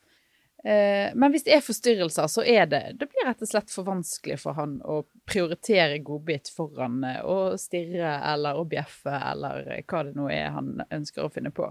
Eh, 0.67 1.13
men 1.15 1.31
hvis 1.31 1.45
det 1.45 1.53
er 1.53 1.61
forstyrrelser, 1.63 2.27
så 2.27 2.43
er 2.43 2.65
det 2.67 2.81
Det 2.99 3.07
blir 3.07 3.27
rett 3.27 3.43
og 3.45 3.49
slett 3.49 3.69
for 3.71 3.85
vanskelig 3.87 4.39
for 4.41 4.57
han 4.57 4.79
å 4.81 5.03
prioritere 5.29 6.01
godbit 6.03 6.49
foran 6.51 7.03
eh, 7.05 7.21
å 7.21 7.53
stirre 7.61 8.17
eller 8.33 8.57
å 8.57 8.65
bjeffe 8.67 9.13
eller 9.13 9.69
hva 9.85 10.03
det 10.07 10.15
nå 10.17 10.27
er 10.33 10.49
han 10.57 10.81
ønsker 10.89 11.23
å 11.23 11.31
finne 11.31 11.53
på. 11.55 11.69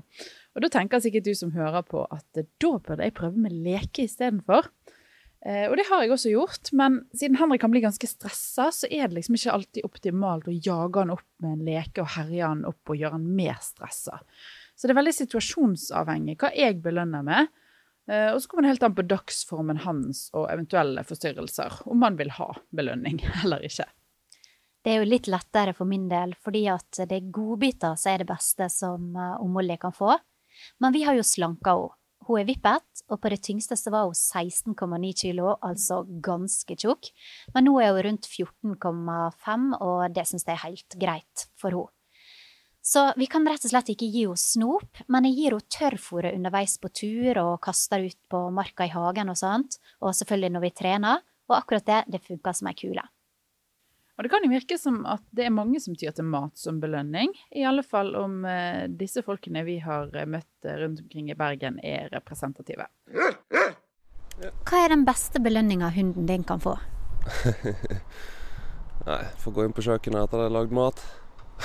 Og 0.54 0.64
da 0.64 0.70
tenker 0.72 1.02
sikkert 1.02 1.26
du 1.26 1.34
som 1.36 1.52
hører 1.56 1.82
på 1.84 2.06
at 2.06 2.24
da 2.38 2.46
burde 2.78 3.02
jeg 3.02 3.16
prøve 3.18 3.42
med 3.48 3.58
leke 3.66 4.06
istedenfor. 4.06 4.70
Eh, 5.46 5.68
og 5.70 5.76
det 5.78 5.86
har 5.86 6.02
jeg 6.02 6.10
også 6.10 6.32
gjort, 6.32 6.72
men 6.74 6.98
siden 7.14 7.36
Henrik 7.38 7.62
kan 7.62 7.70
bli 7.70 7.84
ganske 7.84 8.08
stressa, 8.10 8.70
så 8.74 8.88
er 8.90 9.06
det 9.06 9.20
liksom 9.20 9.36
ikke 9.38 9.52
alltid 9.54 9.86
optimalt 9.86 10.48
å 10.50 10.54
jage 10.54 11.04
han 11.04 11.12
opp 11.14 11.28
med 11.44 11.52
en 11.52 11.66
leke 11.68 12.02
og 12.02 12.10
herje 12.16 12.48
han 12.48 12.64
opp 12.66 12.90
og 12.90 12.98
gjøre 12.98 13.14
han 13.14 13.28
mer 13.38 13.60
stressa. 13.62 14.18
Så 14.74 14.88
det 14.88 14.96
er 14.96 14.98
veldig 14.98 15.14
situasjonsavhengig 15.20 16.34
hva 16.40 16.50
jeg 16.50 16.80
belønner 16.82 17.22
med. 17.26 17.52
Eh, 18.10 18.32
og 18.32 18.40
så 18.42 18.50
kommer 18.50 18.66
det 18.66 18.72
helt 18.74 18.88
an 18.88 18.96
på 18.96 19.06
dagsformen 19.06 19.84
hans 19.84 20.26
og 20.34 20.48
eventuelle 20.50 21.06
forstyrrelser, 21.06 21.78
om 21.90 22.02
han 22.02 22.18
vil 22.18 22.34
ha 22.40 22.50
belønning 22.74 23.22
eller 23.44 23.62
ikke. 23.66 23.86
Det 24.82 24.94
er 24.94 25.02
jo 25.02 25.10
litt 25.10 25.30
lettere 25.30 25.74
for 25.74 25.86
min 25.90 26.08
del, 26.10 26.34
fordi 26.42 26.64
at 26.70 27.04
det 27.06 27.20
er 27.20 27.30
godbiter 27.34 27.94
som 27.98 28.12
er 28.12 28.22
det 28.22 28.28
beste 28.32 28.66
som 28.72 29.14
eh, 29.14 29.46
Molly 29.46 29.78
kan 29.78 29.94
få. 29.94 30.18
Men 30.82 30.94
vi 30.94 31.04
har 31.06 31.14
jo 31.14 31.26
slanka 31.26 31.76
henne. 31.78 31.94
Hun 32.26 32.40
er 32.40 32.48
vippet, 32.48 33.02
og 33.06 33.20
på 33.22 33.30
det 33.30 33.38
tyngste 33.46 33.76
så 33.78 33.92
var 33.94 34.08
hun 34.08 34.16
16,9 34.16 35.12
kilo, 35.20 35.52
altså 35.62 36.00
ganske 36.04 36.74
tjukk. 36.74 37.12
Men 37.54 37.68
nå 37.68 37.76
er 37.82 37.94
hun 37.94 38.02
rundt 38.08 38.26
14,5, 38.26 39.68
og 39.78 40.00
det 40.14 40.26
syns 40.26 40.46
jeg 40.46 40.56
er 40.56 40.64
helt 40.64 40.98
greit 40.98 41.46
for 41.60 41.70
henne. 41.70 41.92
Så 42.86 43.00
vi 43.18 43.26
kan 43.26 43.46
rett 43.50 43.64
og 43.66 43.72
slett 43.72 43.88
ikke 43.90 44.06
gi 44.06 44.24
henne 44.28 44.38
snop, 44.38 45.02
men 45.10 45.26
jeg 45.26 45.38
gir 45.38 45.56
henne 45.56 45.74
tørrfôret 45.78 46.34
underveis 46.34 46.76
på 46.82 46.90
tur 46.94 47.42
og 47.42 47.56
kaster 47.66 48.06
ut 48.06 48.18
på 48.30 48.44
marka 48.54 48.86
i 48.86 48.94
hagen 48.94 49.30
og 49.30 49.38
sånt, 49.38 49.78
og 50.02 50.14
selvfølgelig 50.14 50.54
når 50.54 50.66
vi 50.66 50.74
trener, 50.82 51.26
og 51.46 51.60
akkurat 51.60 51.86
det, 51.86 52.00
det 52.14 52.26
funker 52.26 52.54
som 52.58 52.70
ei 52.70 52.78
kule. 52.78 53.02
Og 54.16 54.24
det 54.24 54.30
kan 54.32 54.44
jo 54.44 54.48
virke 54.48 54.78
som 54.80 55.02
at 55.08 55.20
det 55.36 55.44
er 55.44 55.52
mange 55.52 55.80
som 55.82 55.96
tyr 55.98 56.14
til 56.16 56.24
mat 56.24 56.56
som 56.56 56.78
belønning. 56.80 57.34
I 57.52 57.66
alle 57.68 57.84
fall 57.84 58.14
om 58.16 58.46
eh, 58.48 58.86
disse 58.88 59.20
folkene 59.24 59.64
vi 59.66 59.76
har 59.84 60.08
eh, 60.16 60.28
møtt 60.28 60.64
eh, 60.64 60.78
rundt 60.80 61.02
omkring 61.04 61.28
i 61.30 61.36
Bergen 61.36 61.76
er 61.84 62.08
representative. 62.14 62.88
Hva 63.12 64.80
er 64.80 64.94
den 64.94 65.04
beste 65.04 65.40
belønninga 65.44 65.90
hunden 65.92 66.28
din 66.28 66.46
kan 66.48 66.64
få? 66.64 66.78
Nei, 69.06 69.20
få 69.42 69.52
gå 69.52 69.66
inn 69.66 69.76
på 69.76 69.84
kjøkkenet 69.84 70.24
etter 70.24 70.40
at 70.40 70.46
jeg 70.46 70.50
har 70.50 70.56
lagd 70.56 70.72
mat. 70.76 71.04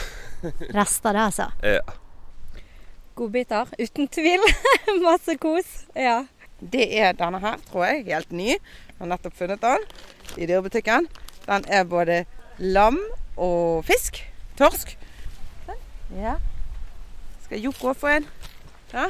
Rester 0.77 1.15
det, 1.15 1.23
altså? 1.29 1.47
Ja. 1.63 2.61
Godbiter, 3.15 3.71
uten 3.79 4.11
tvil. 4.11 4.43
Masse 5.07 5.37
kos. 5.39 5.71
Ja. 5.95 6.25
Det 6.59 6.83
er 6.99 7.15
denne 7.17 7.39
her, 7.41 7.63
tror 7.71 7.87
jeg. 7.87 8.05
Helt 8.11 8.35
ny. 8.35 8.51
Jeg 8.51 8.99
har 8.99 9.09
nettopp 9.15 9.39
funnet 9.39 9.63
den 9.63 9.87
i 10.35 10.45
dyrebutikken. 10.45 11.07
Den 11.47 11.65
er 11.71 11.87
både 11.89 12.21
lam 12.61 12.99
og 13.37 13.85
fisk. 13.85 14.21
Torsk. 14.57 14.97
Ja. 16.15 16.35
Skal 17.45 17.61
Joko 17.63 17.93
få 17.93 18.07
en? 18.07 18.27
Ja. 18.93 19.07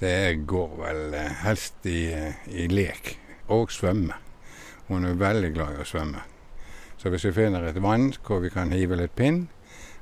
Det 0.00 0.44
går 0.46 0.76
vel 0.78 1.14
eh, 1.14 1.40
helst 1.44 1.86
i, 1.86 2.10
i 2.46 2.66
lek 2.70 3.16
og 3.48 3.72
svømme. 3.72 4.18
Hun 4.88 5.06
er 5.06 5.18
veldig 5.18 5.52
glad 5.54 5.76
i 5.76 5.82
å 5.82 5.88
svømme. 5.88 6.22
Så 6.98 7.10
hvis 7.10 7.24
vi 7.28 7.34
finner 7.34 7.66
et 7.66 7.80
vann 7.82 8.10
hvor 8.22 8.42
vi 8.42 8.50
kan 8.52 8.74
hive 8.74 8.98
litt 8.98 9.14
pinn, 9.18 9.46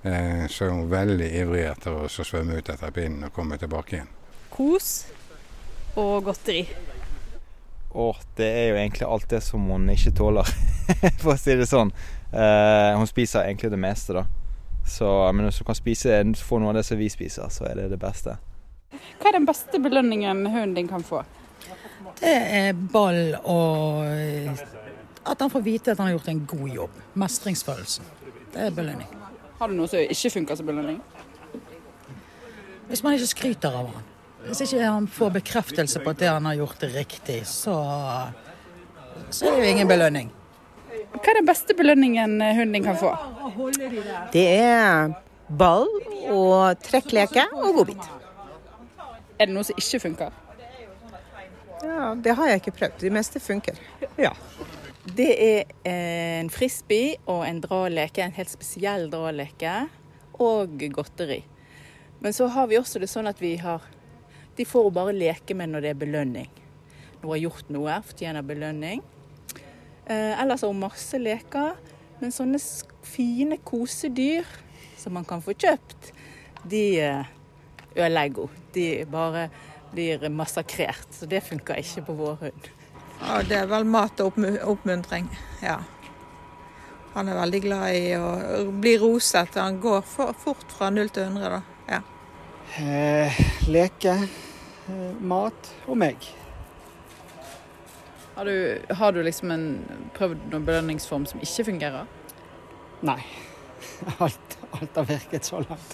eh, 0.02 0.46
så 0.48 0.66
er 0.66 0.74
hun 0.74 0.90
veldig 0.92 1.30
ivrig 1.42 1.66
etter 1.70 2.02
å 2.04 2.08
svømme 2.10 2.58
ut 2.58 2.72
etter 2.72 2.96
pinnen 2.96 3.28
og 3.28 3.36
komme 3.36 3.60
tilbake 3.60 3.98
igjen. 3.98 4.14
Kos 4.52 4.92
og 6.00 6.24
godteri. 6.28 6.64
Åh, 7.90 8.16
det 8.38 8.46
er 8.46 8.68
jo 8.70 8.76
egentlig 8.78 9.06
alt 9.08 9.30
det 9.30 9.40
som 9.42 9.64
hun 9.66 9.88
ikke 9.90 10.12
tåler, 10.14 10.46
for 11.22 11.34
å 11.34 11.38
si 11.40 11.56
det 11.58 11.66
sånn. 11.66 11.90
Eh, 12.30 12.92
hun 12.94 13.08
spiser 13.10 13.48
egentlig 13.48 13.72
det 13.72 13.80
meste, 13.82 14.14
da. 14.20 14.26
Så, 14.86 15.08
men 15.34 15.46
hvis 15.46 15.58
hun 15.60 15.68
kan 15.68 15.78
spise, 15.78 16.20
få 16.46 16.60
noe 16.60 16.72
av 16.72 16.80
det 16.80 16.86
som 16.86 16.98
vi 16.98 17.10
spiser, 17.10 17.50
så 17.52 17.66
er 17.68 17.82
det 17.82 17.90
det 17.92 17.98
beste. 18.00 18.36
Hva 18.90 19.30
er 19.30 19.38
den 19.38 19.46
beste 19.46 19.78
belønningen 19.82 20.46
hunden 20.46 20.74
din 20.78 20.90
kan 20.90 21.02
få? 21.06 21.22
Det 22.20 22.30
er 22.30 22.72
ball 22.74 23.36
og 23.48 24.06
at 25.30 25.40
han 25.40 25.50
får 25.52 25.62
vite 25.62 25.92
at 25.92 25.98
han 26.00 26.10
har 26.10 26.16
gjort 26.18 26.28
en 26.32 26.46
god 26.46 26.68
jobb. 26.68 27.00
Mestringsfølelsen. 27.20 28.04
Det 28.52 28.66
er 28.66 28.74
belønning. 28.74 29.08
Har 29.60 29.68
du 29.68 29.76
noe 29.76 29.90
som 29.90 30.00
ikke 30.00 30.32
funker 30.32 30.58
som 30.58 30.68
belønning? 30.68 31.00
Hvis 32.88 33.02
man 33.06 33.14
ikke 33.14 33.30
skryter 33.30 33.76
av 33.76 33.92
han. 33.92 34.08
Hvis 34.46 34.62
ikke 34.64 34.84
han 34.84 35.06
får 35.10 35.32
bekreftelse 35.38 36.00
på 36.02 36.12
at 36.12 36.20
det 36.22 36.28
han 36.30 36.46
har 36.48 36.58
gjort, 36.62 36.84
er 36.86 36.94
riktig, 36.96 37.40
så, 37.48 37.74
så 39.30 39.50
er 39.50 39.56
det 39.56 39.64
jo 39.64 39.72
ingen 39.74 39.90
belønning. 39.90 40.30
Hva 41.10 41.32
er 41.32 41.40
den 41.40 41.48
beste 41.48 41.74
belønningen 41.76 42.38
hunden 42.40 42.76
din 42.76 42.86
kan 42.86 42.98
få? 42.98 43.12
Det 44.32 44.46
er 44.62 45.12
ball 45.50 45.88
og 46.30 46.80
trekkleke 46.86 47.44
og 47.58 47.80
godbit. 47.80 48.08
Er 49.40 49.48
det 49.48 49.54
noe 49.56 49.66
som 49.66 49.78
ikke 49.80 50.00
funker? 50.06 50.36
Ja, 51.80 52.14
Det 52.14 52.34
har 52.36 52.50
jeg 52.50 52.60
ikke 52.60 52.76
prøvd. 52.76 52.98
Det 53.00 53.12
meste 53.12 53.40
funker. 53.40 53.78
Ja. 54.20 54.34
Det 55.16 55.30
er 55.32 55.64
en 55.88 56.50
frisbee 56.52 57.16
og 57.26 57.46
en 57.48 57.62
draleke, 57.64 58.22
en 58.22 58.36
helt 58.36 58.52
spesiell 58.52 59.08
draleke, 59.10 59.88
og 60.40 60.76
godteri. 60.92 61.40
Men 62.20 62.36
så 62.36 62.46
har 62.52 62.68
vi 62.68 62.78
også 62.78 63.00
det 63.00 63.08
sånn 63.10 63.28
at 63.30 63.40
vi 63.40 63.54
har 63.60 63.84
de 64.60 64.66
får 64.68 64.90
bare 64.92 65.16
leke 65.16 65.54
med 65.56 65.72
når 65.72 65.84
det 65.86 65.90
er 65.94 66.00
belønning. 66.02 66.48
Når 67.20 67.22
hun 67.22 67.32
har 67.32 67.42
gjort 67.46 67.68
noe, 67.72 67.94
fortjener 68.04 68.44
belønning. 68.44 69.00
Eh, 70.04 70.34
ellers 70.36 70.60
har 70.60 70.68
hun 70.68 70.82
masse 70.82 71.16
leker. 71.16 71.78
Men 72.20 72.34
sånne 72.36 72.60
fine 73.08 73.56
kosedyr 73.64 74.44
som 75.00 75.14
man 75.16 75.24
kan 75.24 75.40
få 75.40 75.54
kjøpt, 75.56 76.10
de 76.68 76.82
eh, 77.00 77.30
ødelegger 77.94 78.50
hun. 78.50 78.58
De 78.74 78.84
bare 79.08 79.46
blir 79.94 80.28
massakrert. 80.28 81.08
Så 81.16 81.28
det 81.30 81.40
funker 81.46 81.80
ikke 81.80 82.04
på 82.10 82.18
vår 82.20 82.36
hund. 82.44 82.68
Ja, 83.22 83.40
Det 83.40 83.56
er 83.62 83.72
vel 83.72 83.88
mat 83.88 84.20
og 84.20 84.36
oppmuntring, 84.68 85.32
ja. 85.64 85.78
Han 87.14 87.32
er 87.32 87.40
veldig 87.40 87.62
glad 87.64 87.96
i 87.96 88.12
å 88.20 88.68
bli 88.76 88.94
roset. 89.00 89.56
Han 89.56 89.80
går 89.80 90.04
fort 90.04 90.76
fra 90.76 90.92
0 90.92 91.08
til 91.16 91.32
100, 91.32 91.56
da. 91.56 91.62
Ja. 91.96 92.04
Eh, 92.76 93.42
leke. 93.72 94.18
Eh, 94.90 95.22
mat 95.22 95.70
og 95.86 95.98
meg. 96.00 96.24
Har 98.34 98.48
du, 98.48 98.54
har 98.96 99.12
du 99.12 99.20
liksom 99.22 99.52
en, 99.54 99.66
prøvd 100.16 100.48
noen 100.50 100.66
belønningsform 100.66 101.26
som 101.28 101.42
ikke 101.44 101.68
fungerer? 101.68 102.08
Nei. 103.06 103.20
Alt, 104.24 104.56
alt 104.76 104.96
har 104.96 105.06
virket 105.08 105.46
så 105.48 105.60
langt. 105.62 105.92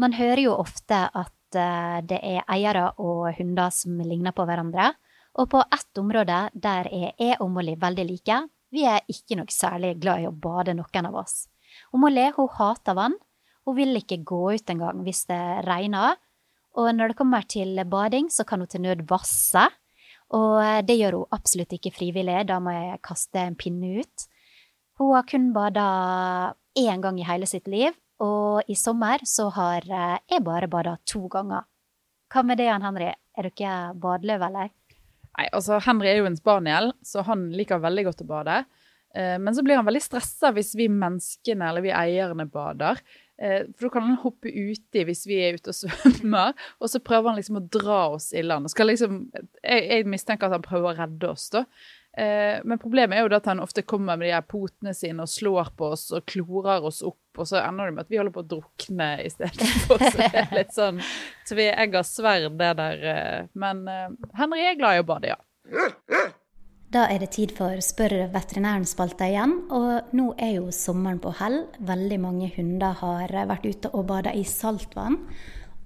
Man 0.00 0.14
hører 0.16 0.40
jo 0.46 0.54
ofte 0.56 1.02
at 1.12 1.58
eh, 1.60 1.98
det 2.08 2.20
er 2.24 2.44
eiere 2.48 2.86
og 3.02 3.34
hunder 3.36 3.72
som 3.74 4.00
ligner 4.00 4.32
på 4.36 4.46
hverandre. 4.48 4.94
Og 5.38 5.50
på 5.52 5.60
ett 5.62 5.98
område 6.00 6.38
der 6.54 6.88
er 6.90 7.12
jeg 7.18 7.38
og 7.40 7.50
Molly 7.54 7.76
veldig 7.80 8.06
like. 8.08 8.38
Vi 8.70 8.86
er 8.86 9.04
ikke 9.10 9.38
noe 9.38 9.50
særlig 9.50 9.96
glad 10.02 10.22
i 10.22 10.28
å 10.28 10.34
bade, 10.34 10.74
noen 10.74 11.06
av 11.06 11.20
oss. 11.22 11.44
Og 11.94 12.02
Molly 12.02 12.30
hun 12.36 12.50
hater 12.56 12.96
vann. 12.98 13.16
Hun 13.66 13.76
vil 13.76 13.98
ikke 14.00 14.22
gå 14.26 14.42
ut 14.56 14.72
engang 14.72 15.04
hvis 15.06 15.26
det 15.30 15.42
regner. 15.66 16.18
Og 16.78 16.90
når 16.94 17.12
det 17.12 17.18
kommer 17.18 17.46
til 17.50 17.78
bading, 17.86 18.30
så 18.30 18.46
kan 18.46 18.62
hun 18.62 18.70
til 18.70 18.82
nød 18.84 19.06
vasse. 19.10 19.66
Og 20.30 20.86
det 20.86 20.94
gjør 20.98 21.18
hun 21.18 21.34
absolutt 21.34 21.74
ikke 21.74 21.94
frivillig, 21.94 22.44
da 22.46 22.60
må 22.62 22.74
jeg 22.74 23.00
kaste 23.02 23.42
en 23.42 23.58
pinne 23.58 23.98
ut. 23.98 24.26
Hun 25.00 25.16
har 25.16 25.26
kun 25.26 25.50
bada 25.54 25.86
én 26.78 27.02
gang 27.02 27.18
i 27.18 27.26
hele 27.26 27.48
sitt 27.50 27.66
liv, 27.70 27.96
og 28.22 28.68
i 28.70 28.76
sommer 28.78 29.24
så 29.26 29.48
har 29.56 29.86
jeg 29.90 30.44
bare 30.46 30.70
bada 30.70 30.98
to 31.08 31.24
ganger. 31.32 31.66
Hva 32.30 32.44
med 32.46 32.60
det, 32.60 32.68
Jan 32.68 32.84
Henry? 32.86 33.10
Er 33.34 33.48
ikke 33.48 33.72
badeløve, 33.98 34.46
eller? 34.46 34.70
Nei, 35.38 35.46
altså 35.56 35.78
Henry 35.84 36.10
er 36.10 36.20
jo 36.20 36.28
en 36.28 36.38
spaniel, 36.38 36.92
så 37.06 37.24
han 37.26 37.48
liker 37.54 37.82
veldig 37.82 38.08
godt 38.10 38.24
å 38.24 38.28
bade. 38.28 38.60
Eh, 39.14 39.36
men 39.42 39.54
så 39.54 39.62
blir 39.66 39.78
han 39.78 39.86
veldig 39.88 40.02
stressa 40.04 40.52
hvis 40.54 40.74
vi 40.78 40.86
menneskene 40.92 41.70
eller 41.70 41.84
vi 41.84 41.94
eierne 41.94 42.46
bader. 42.50 43.00
Eh, 43.40 43.64
for 43.74 43.88
da 43.88 43.92
kan 43.94 44.06
han 44.06 44.20
hoppe 44.22 44.52
uti 44.52 45.04
hvis 45.06 45.24
vi 45.30 45.40
er 45.42 45.58
ute 45.58 45.72
og 45.72 45.78
svømmer, 45.80 46.54
og 46.78 46.92
så 46.92 47.02
prøver 47.02 47.32
han 47.32 47.40
liksom 47.40 47.60
å 47.60 47.66
dra 47.78 48.02
oss 48.16 48.30
i 48.36 48.44
land. 48.46 48.70
Liksom, 48.70 49.22
jeg, 49.34 49.86
jeg, 49.86 50.10
mistenker 50.10 50.50
at 50.50 50.58
han 50.58 50.66
prøver 50.66 50.92
å 50.92 50.98
redde 51.04 51.32
oss, 51.32 51.48
da. 51.54 51.64
Eh, 52.18 52.58
men 52.64 52.80
problemet 52.82 53.16
er 53.16 53.22
jo 53.26 53.36
at 53.36 53.46
han 53.46 53.62
ofte 53.62 53.84
kommer 53.86 54.18
med 54.18 54.26
de 54.28 54.34
her 54.34 54.46
potene 54.46 54.94
sine 54.96 55.22
og 55.22 55.30
slår 55.30 55.70
på 55.78 55.92
oss 55.94 56.08
og 56.16 56.26
klorer 56.26 56.86
oss 56.86 57.04
opp, 57.06 57.22
og 57.38 57.46
så 57.46 57.60
ender 57.62 57.90
det 57.90 57.96
med 57.96 58.06
at 58.06 58.10
vi 58.10 58.18
holder 58.18 58.34
på 58.34 58.42
å 58.42 58.50
drukne 58.56 59.10
istedenfor. 59.28 60.02
Så 60.10 60.18
det 60.18 60.30
er 60.42 60.56
litt 60.56 60.74
sånn 60.74 60.98
tveegga 61.48 62.02
sverd, 62.04 62.58
det 62.58 62.72
der. 62.80 63.46
Men 63.54 63.86
Henry 64.36 64.66
er 64.66 64.78
glad 64.80 64.98
i 64.98 65.04
å 65.04 65.06
bade, 65.06 65.30
ja. 65.30 65.38
Da 66.90 67.04
er 67.06 67.22
det 67.22 67.30
tid 67.36 67.52
for 67.54 67.78
Spør 67.86 68.16
veterinæren-spalta 68.34 69.28
igjen. 69.30 69.52
Og 69.70 70.10
nå 70.16 70.32
er 70.42 70.56
jo 70.56 70.72
sommeren 70.74 71.20
på 71.22 71.30
hell. 71.38 71.60
Veldig 71.86 72.18
mange 72.18 72.48
hunder 72.56 72.98
har 72.98 73.30
vært 73.46 73.68
ute 73.68 73.92
og 73.94 74.08
bada 74.08 74.32
i 74.34 74.42
saltvann. 74.42 75.20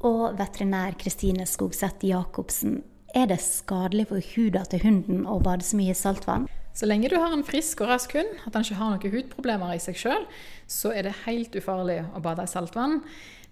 Og 0.09 0.39
veterinær 0.41 0.97
Kristine 1.01 1.45
Skogseth 1.49 2.09
Jacobsen, 2.09 2.81
er 3.15 3.31
det 3.31 3.41
skadelig 3.43 4.09
for 4.11 4.35
huda 4.35 4.65
til 4.71 4.83
hunden 4.85 5.25
å 5.31 5.39
bade 5.43 5.65
så 5.67 5.79
mye 5.79 5.95
i 5.95 5.99
saltvann? 5.99 6.49
Så 6.75 6.89
lenge 6.91 7.09
du 7.11 7.15
har 7.21 7.31
en 7.31 7.47
frisk 7.47 7.85
og 7.85 7.93
rask 7.93 8.17
hund, 8.19 8.33
at 8.49 8.57
han 8.57 8.67
ikke 8.67 8.81
har 8.81 8.97
noen 8.97 9.15
hudproblemer 9.15 9.77
i 9.77 9.83
seg 9.83 9.99
sjøl, 10.01 10.27
så 10.67 10.91
er 10.91 11.07
det 11.07 11.21
helt 11.23 11.55
ufarlig 11.55 12.01
å 12.11 12.23
bade 12.25 12.43
i 12.43 12.51
saltvann. 12.51 12.99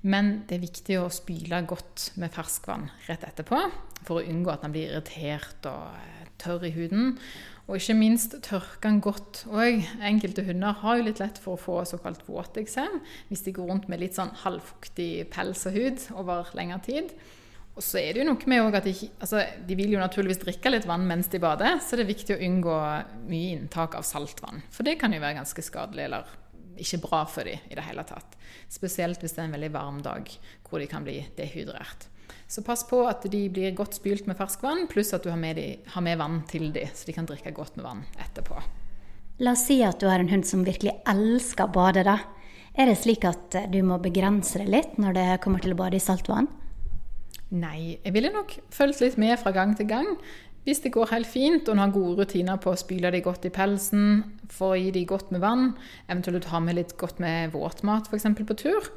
Men 0.02 0.32
det 0.48 0.56
er 0.56 0.64
viktig 0.64 0.96
å 0.98 1.10
spyle 1.14 1.60
godt 1.70 2.08
med 2.18 2.34
ferskvann 2.34 2.88
rett 3.06 3.22
etterpå, 3.28 3.60
for 4.02 4.18
å 4.18 4.26
unngå 4.26 4.50
at 4.50 4.64
han 4.66 4.74
blir 4.74 4.90
irritert 4.90 5.68
og 5.70 6.32
tørr 6.42 6.66
i 6.66 6.72
huden. 6.74 7.12
Og 7.68 7.78
ikke 7.78 7.94
minst 7.94 8.34
tørke 8.42 8.82
den 8.82 8.98
godt 9.04 9.44
òg. 9.46 9.84
Enkelte 10.02 10.42
hunder 10.48 10.74
har 10.80 10.98
jo 10.98 11.06
litt 11.06 11.22
lett 11.22 11.38
for 11.38 11.54
å 11.54 11.62
få 11.62 11.76
såkalt 11.86 12.26
våteksem 12.26 12.98
hvis 13.28 13.44
de 13.46 13.54
går 13.54 13.70
rundt 13.70 13.86
med 13.92 14.02
litt 14.02 14.18
sånn 14.18 14.34
halvfuktig 14.42 15.28
pels 15.30 15.62
og 15.70 15.78
hud 15.78 16.02
over 16.18 16.50
lengre 16.58 16.80
tid. 16.88 17.14
Og 17.72 17.80
så 17.80 18.02
er 18.02 18.12
det 18.12 18.20
jo 18.20 18.28
noe 18.28 18.50
med 18.50 18.76
at 18.76 18.84
de, 18.84 18.92
altså, 19.22 19.42
de 19.64 19.76
vil 19.78 19.94
jo 19.94 20.00
naturligvis 20.00 20.42
drikke 20.42 20.74
litt 20.74 20.86
vann 20.88 21.06
mens 21.08 21.30
de 21.32 21.40
bader, 21.40 21.78
så 21.80 21.96
det 21.96 22.04
er 22.04 22.12
viktig 22.12 22.36
å 22.36 22.42
unngå 22.44 22.76
mye 23.30 23.56
inntak 23.56 23.96
av 23.96 24.04
saltvann. 24.04 24.60
For 24.72 24.84
det 24.84 24.98
kan 25.00 25.14
jo 25.14 25.22
være 25.22 25.38
ganske 25.40 25.64
skadelig 25.64 26.04
eller 26.04 26.28
ikke 26.82 27.00
bra 27.04 27.22
for 27.28 27.48
dem 27.48 27.64
i 27.70 27.76
det 27.78 27.84
hele 27.86 28.04
tatt. 28.08 28.36
Spesielt 28.72 29.22
hvis 29.22 29.36
det 29.36 29.42
er 29.42 29.48
en 29.48 29.56
veldig 29.56 29.72
varm 29.72 30.02
dag 30.04 30.28
hvor 30.68 30.82
de 30.82 30.88
kan 30.90 31.04
bli 31.06 31.22
dehydrert. 31.38 32.08
Så 32.48 32.60
pass 32.64 32.84
på 32.84 33.00
at 33.08 33.24
de 33.32 33.46
blir 33.52 33.72
godt 33.76 33.96
spylt 33.96 34.28
med 34.28 34.36
ferskvann, 34.36 34.84
pluss 34.92 35.14
at 35.16 35.24
du 35.24 35.30
har 35.32 35.40
med, 35.40 35.56
de, 35.56 35.80
har 35.94 36.04
med 36.04 36.20
vann 36.20 36.42
til 36.48 36.68
dem, 36.74 36.92
så 36.92 37.08
de 37.08 37.16
kan 37.16 37.28
drikke 37.28 37.54
godt 37.56 37.78
med 37.78 37.86
vann 37.88 38.02
etterpå. 38.20 38.60
La 39.40 39.54
oss 39.56 39.64
si 39.70 39.78
at 39.84 40.00
du 40.00 40.10
har 40.10 40.20
en 40.20 40.28
hund 40.28 40.44
som 40.44 40.64
virkelig 40.66 40.98
elsker 41.08 41.70
å 41.70 41.72
bade, 41.72 42.04
da. 42.04 42.18
Er 42.76 42.88
det 42.88 42.98
slik 43.00 43.24
at 43.28 43.56
du 43.72 43.80
må 43.84 43.96
begrense 44.00 44.60
det 44.60 44.68
litt 44.68 45.00
når 45.00 45.16
det 45.16 45.28
kommer 45.44 45.64
til 45.64 45.72
å 45.72 45.80
bade 45.80 45.96
i 45.96 46.04
saltvann? 46.04 46.50
Nei, 47.52 47.98
jeg 48.00 48.14
ville 48.14 48.32
nok 48.32 48.54
fulgt 48.72 49.02
litt 49.02 49.18
med 49.20 49.36
fra 49.40 49.52
gang 49.52 49.74
til 49.76 49.88
gang. 49.90 50.14
Hvis 50.64 50.80
det 50.80 50.92
går 50.94 51.10
helt 51.10 51.26
fint, 51.26 51.66
og 51.66 51.74
en 51.74 51.82
har 51.82 51.92
gode 51.92 52.22
rutiner 52.22 52.60
på 52.62 52.70
å 52.72 52.78
spyle 52.78 53.10
de 53.12 53.20
godt 53.20 53.48
i 53.48 53.52
pelsen, 53.52 54.22
få 54.48 54.70
i 54.78 54.92
de 54.94 55.02
godt 55.08 55.32
med 55.34 55.42
vann, 55.42 55.72
eventuelt 56.06 56.46
ha 56.52 56.60
med 56.62 56.78
litt 56.78 56.94
godt 57.00 57.18
med 57.20 57.50
våtmat 57.52 58.08
f.eks. 58.08 58.28
på 58.38 58.56
tur, 58.56 58.88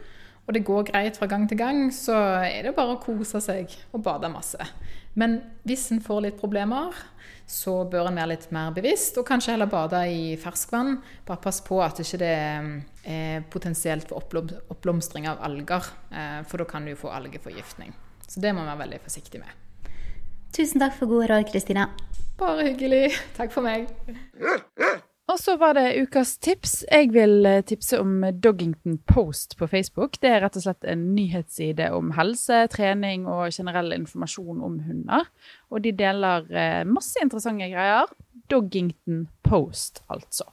og 0.46 0.54
det 0.54 0.62
går 0.68 0.86
greit 0.92 1.18
fra 1.18 1.28
gang 1.28 1.50
til 1.50 1.58
gang, 1.58 1.90
så 1.90 2.16
er 2.46 2.68
det 2.68 2.76
bare 2.78 2.96
å 2.96 3.02
kose 3.02 3.42
seg 3.42 3.74
og 3.92 4.06
bade 4.06 4.30
masse. 4.30 4.70
Men 5.18 5.40
hvis 5.66 5.90
en 5.92 6.04
får 6.06 6.22
litt 6.28 6.40
problemer, 6.40 6.94
så 7.50 7.80
bør 7.90 8.12
en 8.12 8.22
være 8.22 8.36
litt 8.36 8.48
mer 8.54 8.72
bevisst, 8.78 9.18
og 9.18 9.26
kanskje 9.28 9.56
heller 9.56 9.72
bade 9.72 10.06
i 10.14 10.36
ferskvann. 10.40 11.00
Bare 11.26 11.42
pass 11.42 11.64
på 11.66 11.82
at 11.82 11.98
det 11.98 12.06
ikke 12.06 12.32
er 13.10 13.46
potensielt 13.50 14.08
for 14.08 14.22
oppblomstring 14.22 15.28
av 15.34 15.42
alger, 15.50 15.94
eh, 16.14 16.42
for 16.46 16.62
da 16.62 16.70
kan 16.70 16.86
du 16.86 16.94
få 17.00 17.10
algeforgiftning. 17.10 18.05
Så 18.28 18.42
det 18.44 18.54
må 18.54 18.64
man 18.64 18.74
være 18.74 18.86
veldig 18.86 19.02
forsiktig 19.06 19.42
med. 19.42 19.92
Tusen 20.56 20.82
takk 20.82 20.96
for 20.98 21.12
gode 21.12 21.28
råd, 21.32 21.50
Kristina. 21.52 21.90
Bare 22.40 22.70
hyggelig. 22.70 23.10
Takk 23.38 23.52
for 23.54 23.66
meg. 23.66 23.88
Og 25.26 25.40
så 25.42 25.56
var 25.58 25.74
det 25.74 25.96
ukas 26.04 26.36
tips. 26.38 26.84
Jeg 26.86 27.10
vil 27.16 27.48
eh, 27.50 27.64
tipse 27.66 27.98
om 28.00 28.20
Doggington 28.44 29.00
Post 29.10 29.58
på 29.58 29.68
Facebook. 29.68 30.20
Det 30.22 30.30
er 30.30 30.44
rett 30.44 30.60
og 30.60 30.66
slett 30.68 30.86
en 30.86 31.08
nyhetsside 31.16 31.88
om 31.98 32.12
helse, 32.14 32.60
trening 32.72 33.26
og 33.26 33.50
generell 33.56 33.96
informasjon 33.96 34.62
om 34.64 34.78
hunder. 34.86 35.26
Og 35.74 35.82
de 35.82 35.96
deler 35.98 36.46
eh, 36.54 36.84
masse 36.86 37.18
interessante 37.24 37.72
greier. 37.74 38.12
Doggington 38.54 39.26
Post, 39.44 40.04
altså. 40.14 40.46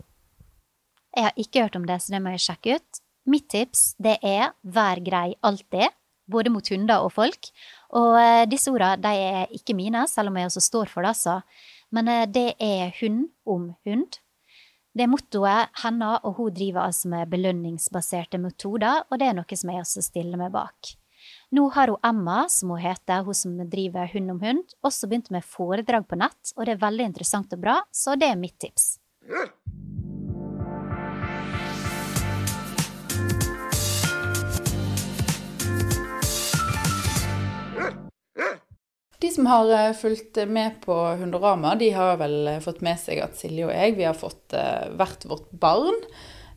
Jeg 1.12 1.28
har 1.28 1.36
ikke 1.36 1.66
hørt 1.66 1.76
om 1.76 1.84
det, 1.84 2.00
så 2.00 2.14
det 2.14 2.22
må 2.24 2.32
jeg 2.32 2.46
sjekke 2.46 2.78
ut. 2.80 3.02
Mitt 3.28 3.50
tips 3.52 3.92
det 4.02 4.16
er 4.24 4.54
vær 4.64 4.98
grei 5.04 5.34
alltid, 5.44 5.92
både 6.32 6.52
mot 6.54 6.72
hunder 6.72 7.04
og 7.04 7.12
folk. 7.14 7.52
Og 7.98 8.16
eh, 8.20 8.46
disse 8.50 8.72
ordene 8.72 9.12
er 9.12 9.54
ikke 9.54 9.76
mine, 9.78 10.06
selv 10.10 10.32
om 10.32 10.40
jeg 10.40 10.50
også 10.50 10.64
står 10.64 10.92
for 10.92 11.04
det, 11.04 11.14
altså. 11.14 11.40
Men 11.92 12.08
det 12.32 12.54
er 12.56 12.94
hund 13.02 13.26
om 13.44 13.74
hund. 13.84 14.16
Det 14.92 15.06
er 15.06 15.12
mottoet 15.12 15.70
hennes, 15.82 16.24
og 16.24 16.36
hun 16.36 16.52
driver 16.52 16.86
altså 16.86 17.08
med 17.12 17.30
belønningsbaserte 17.32 18.40
metoder, 18.40 19.06
og 19.08 19.20
det 19.20 19.28
er 19.28 19.36
noe 19.36 19.56
som 19.56 19.72
jeg 19.72 19.84
også 19.84 20.04
stiller 20.04 20.40
meg 20.40 20.52
bak. 20.52 20.94
Nå 21.56 21.68
har 21.76 21.92
hun 21.92 22.00
Emma, 22.04 22.44
som 22.52 22.74
hun 22.74 22.82
heter, 22.82 23.24
hun 23.24 23.36
som 23.36 23.56
driver 23.72 24.10
Hund 24.12 24.34
om 24.34 24.40
hund, 24.42 24.76
også 24.84 25.08
begynt 25.08 25.30
med 25.32 25.44
foredrag 25.44 26.08
på 26.08 26.18
nett, 26.20 26.54
og 26.56 26.66
det 26.66 26.76
er 26.76 26.84
veldig 26.84 27.08
interessant 27.12 27.56
og 27.56 27.64
bra, 27.64 27.78
så 27.92 28.16
det 28.20 28.32
er 28.32 28.40
mitt 28.40 28.58
tips. 28.60 28.96
Som 39.34 39.46
har 39.46 39.70
eh, 39.72 39.94
fulgt 39.96 40.36
med 40.48 40.80
på 40.84 40.94
Hundorama, 40.94 41.74
de 41.74 41.90
har 41.90 42.16
vel 42.20 42.46
eh, 42.48 42.60
fått 42.60 42.82
med 42.84 43.00
seg 43.00 43.22
at 43.24 43.38
Silje 43.38 43.66
og 43.66 43.74
jeg 43.74 43.96
vi 43.96 44.06
har 44.06 44.16
fått 44.18 44.54
uh, 44.56 44.92
hvert 44.98 45.26
vårt 45.28 45.50
barn. 45.50 45.98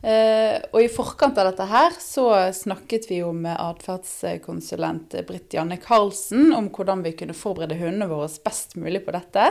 Og 0.06 0.76
i 0.84 0.90
forkant 0.92 1.40
av 1.42 1.48
dette 1.48 1.66
her 1.66 1.96
så 1.98 2.28
snakket 2.54 3.08
vi 3.10 3.24
jo 3.24 3.32
med 3.34 3.56
atferdskonsulent 3.58 5.16
Britt 5.26 5.56
Janne 5.56 5.80
Karlsen 5.82 6.52
om 6.54 6.68
hvordan 6.76 7.02
vi 7.02 7.16
kunne 7.18 7.34
forberede 7.34 7.80
hundene 7.80 8.06
våre 8.12 8.28
best 8.46 8.76
mulig 8.78 9.02
på 9.08 9.16
dette. 9.16 9.48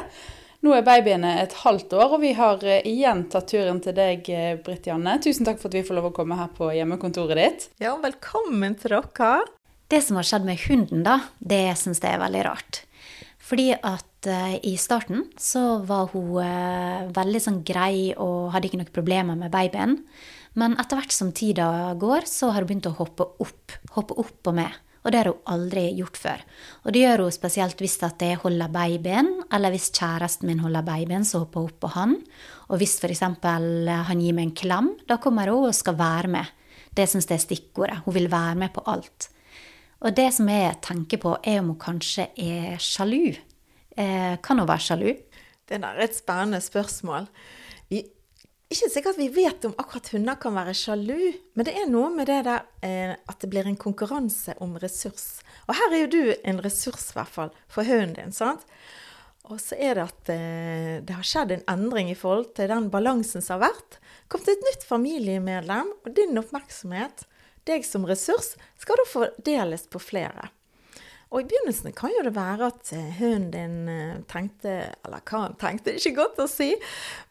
Nå 0.62 0.76
er 0.76 0.86
babyene 0.86 1.32
et 1.42 1.58
halvt 1.64 1.96
år, 1.98 2.14
og 2.14 2.22
vi 2.22 2.30
har 2.38 2.62
igjen 2.76 3.24
tatt 3.34 3.50
turen 3.50 3.82
til 3.82 3.98
deg, 3.98 4.30
Britt 4.62 4.86
Janne. 4.86 5.16
Tusen 5.26 5.48
takk 5.48 5.58
for 5.58 5.72
at 5.72 5.80
vi 5.80 5.82
får 5.90 5.98
lov 5.98 6.12
å 6.12 6.14
komme 6.20 6.38
her 6.38 6.54
på 6.54 6.70
hjemmekontoret 6.76 7.42
ditt. 7.42 7.68
Ja, 7.82 7.96
velkommen 7.98 8.78
til 8.78 8.94
dere. 8.94 9.34
Det 9.90 10.00
som 10.06 10.16
har 10.16 10.26
skjedd 10.26 10.46
med 10.46 10.62
hunden, 10.68 11.02
da, 11.02 11.18
det 11.42 11.66
syns 11.82 12.00
jeg 12.04 12.14
er 12.14 12.22
veldig 12.22 12.46
rart. 12.46 12.84
Fordi 13.44 13.72
at 13.76 14.28
uh, 14.30 14.54
i 14.64 14.76
starten 14.80 15.26
så 15.40 15.82
var 15.84 16.08
hun 16.14 16.38
uh, 16.40 17.10
veldig 17.14 17.42
sånn 17.44 17.60
grei 17.66 18.14
og 18.16 18.54
hadde 18.54 18.70
ikke 18.70 18.80
noen 18.80 18.94
problemer 18.94 19.36
med 19.38 19.52
babyen. 19.52 19.98
Men 20.56 20.78
etter 20.78 21.00
hvert 21.00 21.12
som 21.12 21.34
tida 21.34 21.68
går, 22.00 22.28
så 22.30 22.52
har 22.54 22.64
hun 22.64 22.70
begynt 22.70 22.88
å 22.88 22.96
hoppe 22.96 23.26
opp. 23.42 23.76
Hoppe 23.96 24.16
opp 24.22 24.50
og 24.52 24.56
med. 24.56 24.80
Og 25.04 25.12
det 25.12 25.20
har 25.20 25.28
hun 25.28 25.52
aldri 25.52 25.82
gjort 25.98 26.16
før. 26.16 26.44
Og 26.86 26.94
det 26.94 27.02
gjør 27.02 27.26
hun 27.26 27.34
spesielt 27.34 27.82
hvis 27.84 27.98
at 28.06 28.22
jeg 28.24 28.40
holder 28.40 28.72
babyen, 28.72 29.28
eller 29.52 29.74
hvis 29.74 29.90
kjæresten 29.92 30.48
min 30.48 30.62
holder 30.64 30.86
babyen, 30.86 31.26
så 31.28 31.42
hopper 31.42 31.60
hun 31.66 31.74
opp 31.74 31.82
på 31.84 31.92
han. 31.98 32.16
Og 32.72 32.80
hvis 32.80 32.96
f.eks. 32.96 33.20
han 33.20 34.24
gir 34.24 34.36
meg 34.36 34.46
en 34.46 34.56
klem, 34.56 34.92
da 35.10 35.20
kommer 35.20 35.52
hun 35.52 35.68
og 35.68 35.76
skal 35.76 35.98
være 36.00 36.32
med. 36.38 36.56
Det 36.96 37.04
syns 37.10 37.28
jeg 37.28 37.36
er 37.36 37.44
stikkordet. 37.44 38.00
Hun 38.06 38.16
vil 38.16 38.30
være 38.32 38.56
med 38.64 38.72
på 38.72 38.86
alt. 38.88 39.28
Og 40.02 40.16
det 40.16 40.30
som 40.36 40.48
jeg 40.50 40.80
tenker 40.84 41.20
på, 41.22 41.36
er 41.42 41.60
om 41.62 41.72
hun 41.72 41.80
kanskje 41.80 42.28
er 42.40 42.80
sjalu. 42.82 43.36
Eh, 43.96 44.34
kan 44.42 44.58
hun 44.58 44.68
være 44.68 44.86
sjalu? 44.88 45.12
Det 45.64 45.78
er 45.78 46.02
et 46.04 46.16
spennende 46.16 46.60
spørsmål. 46.60 47.28
Vi 47.88 48.02
ikke 48.74 48.88
sikkert 48.90 49.18
vi 49.20 49.28
vet 49.30 49.64
om 49.68 49.74
akkurat 49.78 50.08
hunder 50.14 50.38
kan 50.40 50.54
være 50.56 50.72
sjalu, 50.74 51.34
men 51.54 51.66
det 51.68 51.76
er 51.78 51.90
noe 51.90 52.08
med 52.10 52.26
det 52.26 52.40
der 52.46 52.64
eh, 52.82 53.12
at 53.14 53.38
det 53.42 53.50
blir 53.52 53.68
en 53.70 53.78
konkurranse 53.78 54.56
om 54.64 54.72
ressurs. 54.82 55.44
Og 55.68 55.76
her 55.78 55.92
er 55.92 56.02
jo 56.02 56.12
du 56.14 56.22
en 56.42 56.62
ressurs, 56.64 57.10
i 57.12 57.18
hvert 57.18 57.30
fall, 57.30 57.52
for 57.70 57.86
hunden 57.86 58.16
din. 58.16 58.34
sant? 58.34 58.64
Og 59.52 59.60
så 59.60 59.76
er 59.76 59.98
det 59.98 60.06
at 60.08 60.32
eh, 60.32 60.96
det 61.04 61.14
har 61.14 61.28
skjedd 61.28 61.52
en 61.54 61.66
endring 61.70 62.10
i 62.10 62.16
forhold 62.18 62.54
til 62.56 62.72
den 62.72 62.88
balansen 62.90 63.44
som 63.44 63.60
har 63.60 63.68
vært. 63.68 64.00
Kommet 64.32 64.50
et 64.54 64.66
nytt 64.70 64.88
familiemedlem, 64.88 65.92
og 66.02 66.16
din 66.16 66.40
oppmerksomhet 66.40 67.26
deg 67.68 67.86
som 67.86 68.04
ressurs 68.08 68.54
skal 68.80 69.00
da 69.00 69.08
fordeles 69.08 69.88
på 69.90 70.02
flere. 70.02 70.50
Og 71.34 71.42
i 71.42 71.48
begynnelsen 71.50 71.94
kan 71.98 72.12
jo 72.14 72.22
det 72.28 72.34
være 72.36 72.68
at 72.70 72.92
eh, 72.94 73.16
hunden 73.18 73.50
din 73.50 73.88
eh, 73.90 74.20
tenkte 74.30 74.74
Eller 75.02 75.22
hva 75.26 75.40
han 75.48 75.56
tenkte, 75.58 75.96
ikke 75.98 76.14
godt 76.20 76.38
å 76.44 76.46
si. 76.50 76.70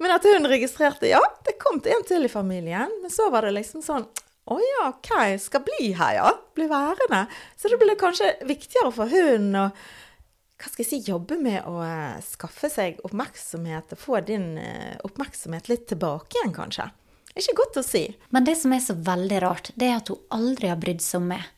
Men 0.04 0.15
at 0.17 0.28
hun 0.28 0.50
registrerte 0.52 1.08
ja, 1.08 1.22
det 1.48 1.56
kom 1.62 1.80
til 1.80 1.96
en 1.96 2.04
til 2.08 2.28
i 2.28 2.32
familien. 2.32 2.91
Men 3.02 3.13
så 3.13 3.30
var 3.32 3.48
det 3.48 3.56
liksom 3.56 3.86
sånn 3.86 4.10
å 4.43 4.58
ja, 4.60 4.89
OK, 4.89 5.13
skal 5.39 5.63
bli 5.63 5.93
her, 5.96 6.17
ja. 6.17 6.32
Bli 6.58 6.67
værende. 6.67 7.22
Så 7.56 7.72
da 7.72 7.78
blir 7.80 7.93
det 7.93 8.02
kanskje 8.02 8.34
viktigere 8.43 8.91
for 8.91 9.12
hunden 9.12 9.56
å 9.56 9.67
hva 10.63 10.69
skal 10.69 10.84
jeg 10.84 10.88
si, 10.88 11.12
jobbe 11.12 11.36
med 11.43 11.65
å 11.67 11.80
uh, 11.82 12.19
skaffe 12.24 12.69
seg 12.72 13.00
oppmerksomhet 13.04 13.96
og 13.96 14.00
få 14.00 14.22
din 14.24 14.54
oppmerksomhet 15.04 15.67
litt 15.67 15.89
tilbake 15.89 16.38
igjen, 16.38 16.54
kanskje. 16.56 16.86
Ikke 17.34 17.58
godt 17.58 17.82
å 17.82 17.86
si. 17.86 18.06
Men 18.30 18.46
det 18.46 18.56
som 18.60 18.74
er 18.76 18.82
så 18.84 18.93
veldig 18.93 19.41
rart, 19.41 19.72
det 19.76 19.89
er 19.89 20.00
at 20.00 20.12
hun 20.13 20.22
aldri 20.34 20.69
har 20.69 20.82
brydd 20.82 21.02
seg 21.02 21.22
om 21.22 21.32
meg. 21.34 21.50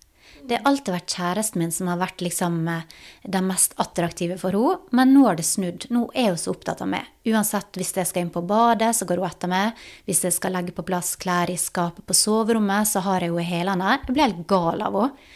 Det 0.45 0.59
har 0.59 0.67
alltid 0.69 0.93
vært 0.93 1.13
kjæresten 1.15 1.61
min 1.61 1.71
som 1.73 1.87
har 1.89 1.97
vært 1.97 2.21
liksom 2.21 2.57
eh, 2.69 2.83
den 3.23 3.47
mest 3.49 3.73
attraktive 3.81 4.35
for 4.37 4.53
henne, 4.53 4.91
men 4.93 5.13
nå 5.15 5.23
har 5.25 5.39
det 5.39 5.45
snudd. 5.47 5.87
Nå 5.89 6.03
er 6.13 6.29
hun 6.29 6.37
så 6.37 6.53
opptatt 6.53 6.83
av 6.85 6.91
meg. 6.91 7.07
Uansett, 7.25 7.71
hvis 7.79 7.95
jeg 7.97 8.05
skal 8.05 8.27
inn 8.27 8.33
på 8.33 8.43
badet, 8.45 8.91
så 8.93 9.07
går 9.09 9.23
hun 9.23 9.29
etter 9.29 9.49
meg. 9.49 9.85
Hvis 10.05 10.21
jeg 10.27 10.35
skal 10.35 10.53
legge 10.53 10.75
på 10.75 10.85
plass 10.85 11.15
klær 11.17 11.49
i 11.49 11.57
skapet 11.57 12.05
på 12.05 12.17
soverommet, 12.17 12.91
så 12.91 13.01
har 13.07 13.25
jeg 13.25 13.33
henne 13.33 13.41
i 13.41 13.49
hælene. 13.49 13.95
Jeg 13.95 14.13
blir 14.13 14.27
helt 14.27 14.43
gal 14.51 14.85
av 14.85 14.99
henne. 14.99 15.31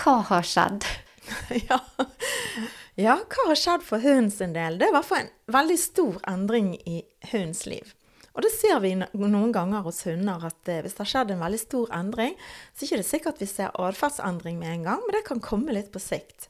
Hva 0.00 0.14
har 0.30 0.48
skjedd? 0.48 0.88
ja. 1.68 1.78
ja, 2.98 3.18
hva 3.20 3.44
har 3.50 3.60
skjedd 3.60 3.84
for 3.84 4.02
hunden 4.02 4.32
sin 4.32 4.56
del? 4.56 4.80
Det 4.80 4.88
er 4.88 4.94
i 4.94 4.96
hvert 4.96 5.10
fall 5.10 5.26
en 5.26 5.34
veldig 5.60 5.78
stor 5.78 6.16
endring 6.32 6.72
i 6.88 7.02
hundens 7.34 7.66
liv. 7.68 7.92
Og 8.34 8.42
det 8.42 8.50
ser 8.50 8.80
vi 8.82 8.94
noen 8.98 9.52
ganger 9.54 9.84
hos 9.86 10.02
hunder, 10.08 10.42
at 10.48 10.70
eh, 10.70 10.80
hvis 10.82 10.96
det 10.96 11.04
har 11.04 11.10
skjedd 11.12 11.34
en 11.34 11.44
veldig 11.44 11.60
stor 11.62 11.92
endring, 11.94 12.34
så 12.74 12.82
er 12.82 12.88
det 12.88 13.04
ikke 13.04 13.10
sikkert 13.10 13.36
at 13.36 13.44
vi 13.44 13.50
ser 13.50 13.76
atferdsendring 13.86 14.58
med 14.58 14.72
en 14.72 14.88
gang, 14.88 15.04
men 15.04 15.16
det 15.16 15.22
kan 15.28 15.42
komme 15.44 15.76
litt 15.76 15.92
på 15.94 16.02
sikt. 16.02 16.48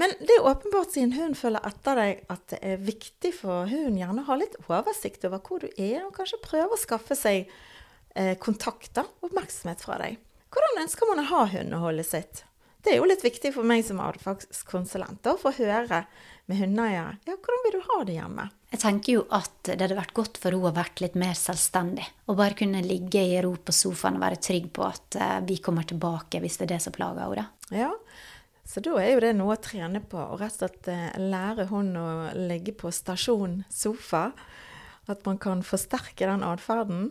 Men 0.00 0.14
det 0.22 0.36
er 0.36 0.46
åpenbart 0.48 0.94
siden 0.94 1.16
hunden 1.16 1.36
følger 1.36 1.66
etter 1.66 1.98
deg, 1.98 2.22
at 2.32 2.44
det 2.54 2.60
er 2.64 2.84
viktig 2.86 3.34
for 3.36 3.66
hunden 3.68 3.98
gjerne 3.98 4.22
å 4.22 4.30
ha 4.30 4.38
litt 4.38 4.54
oversikt 4.70 5.26
over 5.28 5.42
hvor 5.44 5.60
du 5.60 5.68
er, 5.74 6.06
og 6.06 6.14
kanskje 6.16 6.40
prøve 6.46 6.78
å 6.78 6.80
skaffe 6.80 7.18
seg 7.18 7.50
kontakter 8.42 9.06
og 9.06 9.28
oppmerksomhet 9.28 9.84
fra 9.84 9.98
deg. 10.00 10.16
Hvordan 10.50 10.80
ønsker 10.82 11.10
man 11.10 11.20
å 11.22 11.28
ha 11.30 11.42
hundeholdet 11.52 12.08
sitt? 12.08 12.40
Det 12.80 12.94
er 12.94 12.98
jo 12.98 13.08
litt 13.08 13.22
viktig 13.24 13.52
for 13.52 13.66
meg 13.66 13.84
som 13.84 14.00
atferdskonsulent 14.02 15.26
å 15.28 15.36
få 15.40 15.52
høre 15.58 16.04
med 16.50 16.60
hundeeiere 16.60 17.18
ja, 17.26 17.36
hvordan 17.36 17.62
vil 17.66 17.76
du 17.76 17.84
ha 17.86 17.98
det 18.06 18.16
hjemme. 18.16 18.48
Jeg 18.70 18.82
tenker 18.84 19.16
jo 19.16 19.22
at 19.34 19.54
det 19.66 19.80
hadde 19.82 19.98
vært 19.98 20.14
godt 20.14 20.38
for 20.38 20.54
henne 20.54 20.70
å 20.70 20.74
vært 20.74 21.00
litt 21.02 21.16
mer 21.18 21.34
selvstendig. 21.38 22.04
Og 22.30 22.38
bare 22.38 22.58
kunne 22.58 22.82
ligge 22.84 23.22
i 23.32 23.40
ro 23.42 23.56
på 23.58 23.74
sofaen 23.74 24.18
og 24.18 24.22
være 24.22 24.42
trygg 24.46 24.68
på 24.76 24.84
at 24.86 25.18
eh, 25.18 25.38
vi 25.48 25.58
kommer 25.62 25.88
tilbake 25.90 26.42
hvis 26.42 26.60
det 26.60 26.68
er 26.68 26.76
det 26.76 26.82
som 26.84 26.94
plager 26.94 27.24
henne. 27.24 27.48
Ja, 27.74 27.90
så 28.70 28.82
da 28.84 28.94
er 29.02 29.16
jo 29.16 29.22
det 29.24 29.32
noe 29.34 29.56
å 29.56 29.62
trene 29.62 30.02
på. 30.06 30.20
Og 30.20 30.38
rett 30.38 30.54
og 30.54 30.62
slett 30.62 30.90
eh, 30.92 31.18
lære 31.18 31.66
hun 31.72 31.90
å 31.98 32.08
ligge 32.38 32.76
på 32.78 32.92
stasjon 32.94 33.64
sofa. 33.72 34.28
At 35.10 35.26
man 35.26 35.40
kan 35.42 35.64
forsterke 35.66 36.28
den 36.30 36.46
atferden. 36.46 37.08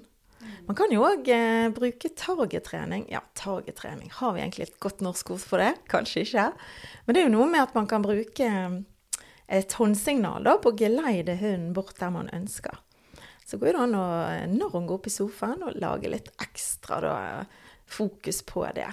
Man 0.69 0.77
kan 0.79 0.93
jo 0.93 1.03
òg 1.03 1.27
eh, 1.33 1.67
bruke 1.75 2.13
targetrening. 2.15 3.09
Ja, 3.11 3.25
targetrening, 3.35 4.11
Har 4.21 4.37
vi 4.37 4.45
egentlig 4.45 4.69
et 4.69 4.79
godt 4.79 5.03
norsk 5.03 5.33
ord 5.35 5.43
for 5.43 5.59
det? 5.59 5.73
Kanskje 5.91 6.23
ikke. 6.23 6.47
Men 7.03 7.15
det 7.15 7.21
er 7.21 7.27
jo 7.27 7.35
noe 7.35 7.49
med 7.51 7.65
at 7.65 7.75
man 7.75 7.89
kan 7.91 8.05
bruke 8.05 8.47
et 9.49 9.73
håndsignal 9.79 10.45
da, 10.45 10.55
på 10.61 10.71
å 10.71 10.77
geleide 10.77 11.37
hunden 11.39 11.73
bort 11.73 11.97
der 11.99 12.13
man 12.13 12.29
ønsker. 12.35 12.77
Så 13.45 13.57
går 13.57 13.73
det 13.73 13.81
an 13.81 13.97
å, 13.97 14.07
når 14.51 14.73
hun 14.75 14.87
går 14.89 14.99
opp 14.99 15.09
i 15.09 15.13
sofaen, 15.13 15.63
og 15.65 15.77
lage 15.81 16.11
litt 16.11 16.29
ekstra 16.41 16.99
da, 17.01 17.13
fokus 17.89 18.43
på 18.45 18.67
det. 18.77 18.89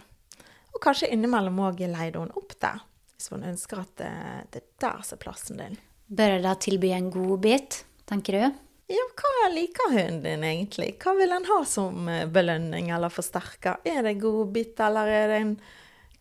Og 0.72 0.80
kanskje 0.82 1.10
innimellom 1.12 1.60
òg 1.64 1.82
geleide 1.84 2.22
hun 2.22 2.32
opp 2.36 2.56
der, 2.64 2.80
hvis 3.16 3.28
hun 3.32 3.44
ønsker 3.48 3.82
at 3.82 3.92
det, 4.00 4.12
det 4.54 4.62
er 4.62 4.70
der 4.86 5.04
som 5.04 5.18
er 5.18 5.24
plassen 5.26 5.60
din. 5.60 5.76
Bør 6.06 6.36
jeg 6.36 6.46
da 6.46 6.54
tilby 6.62 6.92
en 6.96 7.10
godbit, 7.12 7.82
tenker 8.08 8.38
du? 8.38 8.62
Ja, 8.86 9.02
hva 9.18 9.48
liker 9.50 9.90
hunden 9.90 10.20
din 10.22 10.44
egentlig? 10.46 10.92
Hva 11.02 11.16
vil 11.18 11.32
han 11.34 11.48
ha 11.48 11.58
som 11.66 12.06
eh, 12.08 12.28
belønning 12.30 12.92
eller 12.94 13.10
forsterker? 13.10 13.80
Er 13.82 14.04
det 14.06 14.20
godbit, 14.22 14.78
eller 14.86 15.10
er 15.10 15.32
det 15.32 15.40
en 15.42 15.56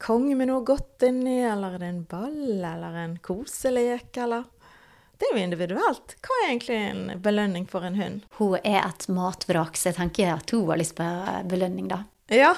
konge 0.01 0.35
med 0.35 0.49
noe 0.49 0.65
godt 0.65 1.05
inni, 1.07 1.39
eller 1.45 1.75
er 1.75 1.83
det 1.83 1.91
en 1.91 2.03
ball, 2.09 2.41
eller 2.57 2.99
en 3.05 3.15
koselek, 3.23 4.11
eller 4.17 4.51
Det 5.15 5.29
er 5.29 5.37
jo 5.37 5.43
individuelt. 5.45 6.17
Hva 6.19 6.37
er 6.41 6.49
egentlig 6.49 6.75
en 6.75 7.21
belønning 7.23 7.69
for 7.71 7.87
en 7.87 7.95
hund? 7.95 8.25
Hun 8.35 8.57
er 8.57 8.81
et 8.81 9.05
matvrak, 9.07 9.77
så 9.79 9.93
jeg 9.93 9.95
tenker 10.01 10.33
at 10.33 10.51
hun 10.51 10.67
har 10.67 10.81
lyst 10.81 10.97
på 10.97 11.07
belønning, 11.47 11.87
da. 11.87 12.01
Ja. 12.27 12.55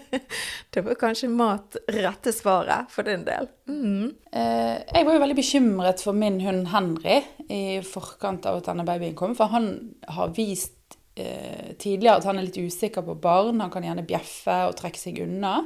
det 0.70 0.80
var 0.80 0.94
kanskje 0.94 1.28
mat 1.28 1.76
rette 1.88 2.32
svaret 2.32 2.90
for 2.90 3.06
din 3.06 3.22
del. 3.24 3.46
Mm. 3.68 4.10
Eh, 4.32 4.74
jeg 4.94 5.06
var 5.06 5.14
jo 5.14 5.22
veldig 5.22 5.38
bekymret 5.38 6.02
for 6.02 6.18
min 6.18 6.40
hund 6.42 6.66
Henry 6.72 7.20
i 7.48 7.78
forkant 7.86 8.48
av 8.50 8.58
at 8.58 8.70
denne 8.72 8.86
babyen 8.88 9.14
kom. 9.18 9.36
For 9.38 9.54
han 9.54 9.70
har 10.10 10.34
vist 10.34 10.98
eh, 11.14 11.76
tidligere 11.78 12.18
at 12.18 12.26
han 12.26 12.40
er 12.40 12.48
litt 12.48 12.58
usikker 12.58 13.06
på 13.06 13.16
barn. 13.22 13.62
Han 13.62 13.72
kan 13.72 13.86
gjerne 13.86 14.06
bjeffe 14.06 14.64
og 14.66 14.76
trekke 14.80 15.00
seg 15.00 15.22
unna. 15.28 15.60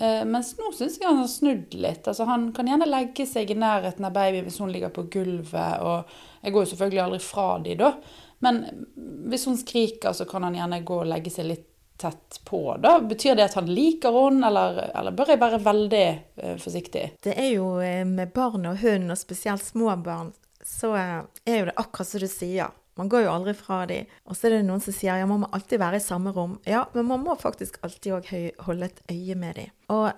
Eh, 0.00 0.24
mens 0.24 0.52
nå 0.58 0.70
syns 0.76 0.98
jeg 1.00 1.08
han 1.08 1.20
har 1.22 1.30
snudd 1.30 1.74
litt. 1.74 2.06
Altså, 2.06 2.26
han 2.28 2.48
kan 2.56 2.70
gjerne 2.70 2.86
legge 2.88 3.26
seg 3.26 3.50
i 3.50 3.58
nærheten 3.58 4.06
av 4.06 4.14
babyen 4.14 4.46
hvis 4.46 4.60
hun 4.62 4.72
ligger 4.72 4.92
på 4.94 5.08
gulvet. 5.10 5.82
Og 5.82 6.44
jeg 6.44 6.54
går 6.54 6.64
jo 6.64 6.72
selvfølgelig 6.72 7.04
aldri 7.04 7.22
fra 7.24 7.48
de 7.64 7.78
da. 7.80 7.92
Men 8.46 8.62
hvis 9.30 9.48
hun 9.50 9.58
skriker, 9.58 10.14
så 10.14 10.28
kan 10.28 10.46
han 10.46 10.58
gjerne 10.58 10.84
gå 10.86 11.00
og 11.02 11.10
legge 11.10 11.32
seg 11.34 11.50
litt 11.50 11.66
tett 11.98 12.40
på. 12.46 12.76
da. 12.78 13.00
Betyr 13.02 13.34
det 13.34 13.48
at 13.48 13.56
han 13.58 13.66
liker 13.66 14.14
henne, 14.14 14.46
eller, 14.46 14.84
eller, 14.94 15.14
bør 15.18 15.32
jeg 15.32 15.40
være 15.42 15.58
veldig 15.64 16.04
uh, 16.44 16.52
forsiktig? 16.62 17.04
Det 17.26 17.34
er 17.34 17.48
jo 17.56 17.72
uh, 17.82 18.04
med 18.06 18.30
barn 18.34 18.68
og 18.70 18.78
hund, 18.84 19.10
og 19.10 19.18
spesielt 19.18 19.64
små 19.66 19.96
barn, 20.06 20.30
så 20.62 20.92
er 20.94 21.56
jo 21.58 21.66
det 21.66 21.74
akkurat 21.74 22.10
som 22.12 22.22
du 22.22 22.28
sier. 22.30 22.70
Man 22.98 23.10
går 23.10 23.24
jo 23.24 23.32
aldri 23.32 23.54
fra 23.56 23.84
dem. 23.86 24.08
Og 24.26 24.36
så 24.36 24.48
er 24.48 24.56
det 24.56 24.64
noen 24.66 24.82
som 24.82 24.94
sier 24.94 25.20
ja, 25.20 25.26
man 25.30 25.44
må 25.44 25.50
alltid 25.54 25.80
være 25.80 26.00
i 26.00 26.04
samme 26.04 26.32
rom. 26.34 26.56
Ja, 26.68 26.84
men 26.94 27.06
man 27.10 27.22
må 27.26 27.36
faktisk 27.38 27.78
alltid 27.86 28.16
òg 28.18 28.32
holde 28.66 28.90
et 28.90 29.02
øye 29.12 29.36
med 29.38 29.60
dem. 29.60 29.74
Og 29.94 30.10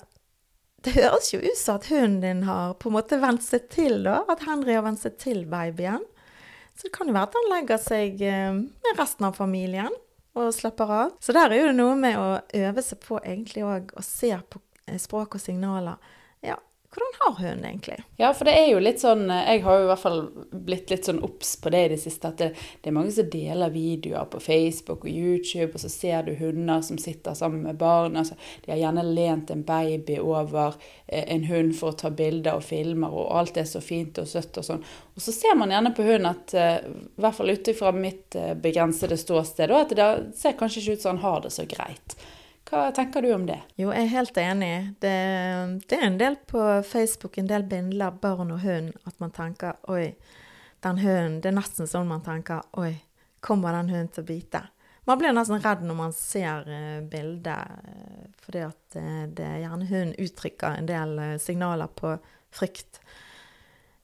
det 0.84 0.94
høres 0.96 1.28
jo 1.34 1.42
ut 1.44 1.58
som 1.60 1.76
at 1.76 1.90
hunden 1.92 2.22
din 2.24 2.46
har 2.48 2.72
på 2.80 2.88
en 2.88 2.96
måte 2.96 3.20
vent 3.20 3.44
seg 3.44 3.68
til, 3.72 3.98
da. 4.06 4.22
At 4.32 4.46
Henry 4.48 4.78
har 4.78 4.86
vent 4.86 5.02
seg 5.02 5.18
til 5.20 5.44
babyen. 5.50 6.06
Så 6.72 6.88
det 6.88 6.94
kan 6.94 7.10
jo 7.10 7.16
være 7.16 7.28
at 7.28 7.36
han 7.36 7.50
legger 7.52 7.82
seg 7.82 8.22
med 8.24 8.96
resten 8.96 9.28
av 9.28 9.36
familien 9.36 9.92
og 10.38 10.54
slapper 10.54 10.92
av. 10.94 11.12
Så 11.20 11.34
der 11.36 11.50
er 11.50 11.60
jo 11.60 11.68
det 11.68 11.76
noe 11.76 11.96
med 11.98 12.16
å 12.16 12.28
øve 12.62 12.84
seg 12.86 13.02
på 13.04 13.20
egentlig 13.20 13.66
òg 13.66 13.92
å 13.98 14.04
se 14.06 14.30
på 14.48 14.62
eh, 14.86 14.96
språk 15.00 15.36
og 15.36 15.42
signaler. 15.42 15.98
Ja, 16.44 16.56
hvordan 16.92 17.12
har 17.18 17.48
hun 17.48 17.64
egentlig? 17.64 17.96
Ja, 18.16 18.32
for 18.34 18.48
det 18.48 18.52
er 18.58 18.72
jo 18.72 18.80
litt 18.82 18.98
sånn 18.98 19.28
Jeg 19.30 19.60
har 19.62 19.76
jo 19.78 19.84
i 19.84 19.88
hvert 19.92 20.02
fall 20.02 20.20
blitt 20.50 20.90
litt 20.90 21.06
sånn 21.06 21.20
obs 21.22 21.52
på 21.62 21.70
det 21.70 21.82
i 21.84 21.90
det 21.92 21.98
siste. 22.02 22.32
At 22.32 22.40
det, 22.42 22.48
det, 22.82 22.90
er 22.90 22.96
mange 22.96 23.12
som 23.14 23.28
deler 23.30 23.70
videoer 23.70 24.26
på 24.32 24.40
Facebook 24.42 25.04
og 25.06 25.12
YouTube, 25.12 25.70
og 25.74 25.84
så 25.84 25.90
ser 25.92 26.26
du 26.26 26.32
hunder 26.40 26.82
som 26.82 26.98
sitter 26.98 27.36
sammen 27.38 27.62
med 27.62 27.78
barn. 27.78 28.18
Altså, 28.18 28.34
de 28.64 28.72
har 28.74 28.80
gjerne 28.80 29.06
lent 29.06 29.52
en 29.54 29.62
baby 29.68 30.18
over 30.18 30.74
eh, 31.06 31.22
en 31.36 31.46
hund 31.46 31.76
for 31.78 31.92
å 31.92 32.00
ta 32.02 32.10
bilder 32.10 32.58
og 32.58 32.66
filmer, 32.66 33.14
og 33.14 33.30
alt 33.38 33.62
er 33.62 33.70
så 33.70 33.84
fint 33.84 34.18
og 34.18 34.26
søtt 34.26 34.58
og 34.58 34.66
sånn. 34.72 34.82
Og 35.14 35.22
så 35.22 35.36
ser 35.36 35.54
man 35.62 35.70
gjerne 35.70 35.94
på 35.94 36.08
hunden 36.08 36.32
at, 36.32 36.56
eh, 36.58 36.90
i 36.90 37.22
hvert 37.22 37.38
fall 37.38 37.54
ut 37.54 37.70
ifra 37.70 37.94
mitt 37.94 38.34
eh, 38.34 38.56
begrensede 38.58 39.20
ståsted, 39.20 39.70
at 39.70 39.94
det 39.94 40.10
ser 40.42 40.58
kanskje 40.58 40.82
ikke 40.82 40.98
ut 40.98 41.06
som 41.06 41.14
han 41.14 41.24
har 41.28 41.46
det 41.46 41.54
så 41.54 41.70
greit. 41.70 42.18
Hva 42.70 42.92
tenker 42.94 43.22
du 43.22 43.32
om 43.34 43.46
det? 43.48 43.58
Jo, 43.74 43.88
jeg 43.90 44.06
er 44.06 44.12
helt 44.12 44.36
enig. 44.38 44.74
Det, 45.02 45.14
det 45.90 45.96
er 45.96 46.04
en 46.06 46.18
del 46.20 46.36
på 46.46 46.60
Facebook, 46.86 47.40
en 47.40 47.50
del 47.50 47.64
bilder 47.66 48.14
barn 48.22 48.52
og 48.54 48.62
hund, 48.62 48.92
at 49.10 49.16
man 49.18 49.34
tenker 49.34 49.80
oi, 49.90 50.12
den 50.86 51.00
hunden 51.02 51.40
Det 51.42 51.50
er 51.50 51.56
nesten 51.58 51.90
sånn 51.90 52.06
man 52.08 52.22
tenker 52.22 52.62
oi, 52.78 52.92
kommer 53.42 53.74
den 53.74 53.90
hunden 53.90 54.12
til 54.14 54.22
å 54.22 54.28
bite? 54.30 54.62
Man 55.10 55.18
blir 55.18 55.34
nesten 55.34 55.58
redd 55.64 55.82
når 55.82 55.98
man 55.98 56.14
ser 56.14 56.70
uh, 56.70 57.02
bildet, 57.10 57.74
uh, 57.90 58.24
fordi 58.46 58.62
at 58.68 58.98
uh, 59.02 59.26
det 59.26 59.48
er 59.48 59.62
gjerne 59.64 59.90
hunden 59.90 60.16
uttrykker 60.22 60.78
en 60.78 60.90
del 60.94 61.18
signaler 61.42 61.90
på 61.90 62.14
frykt. 62.54 63.02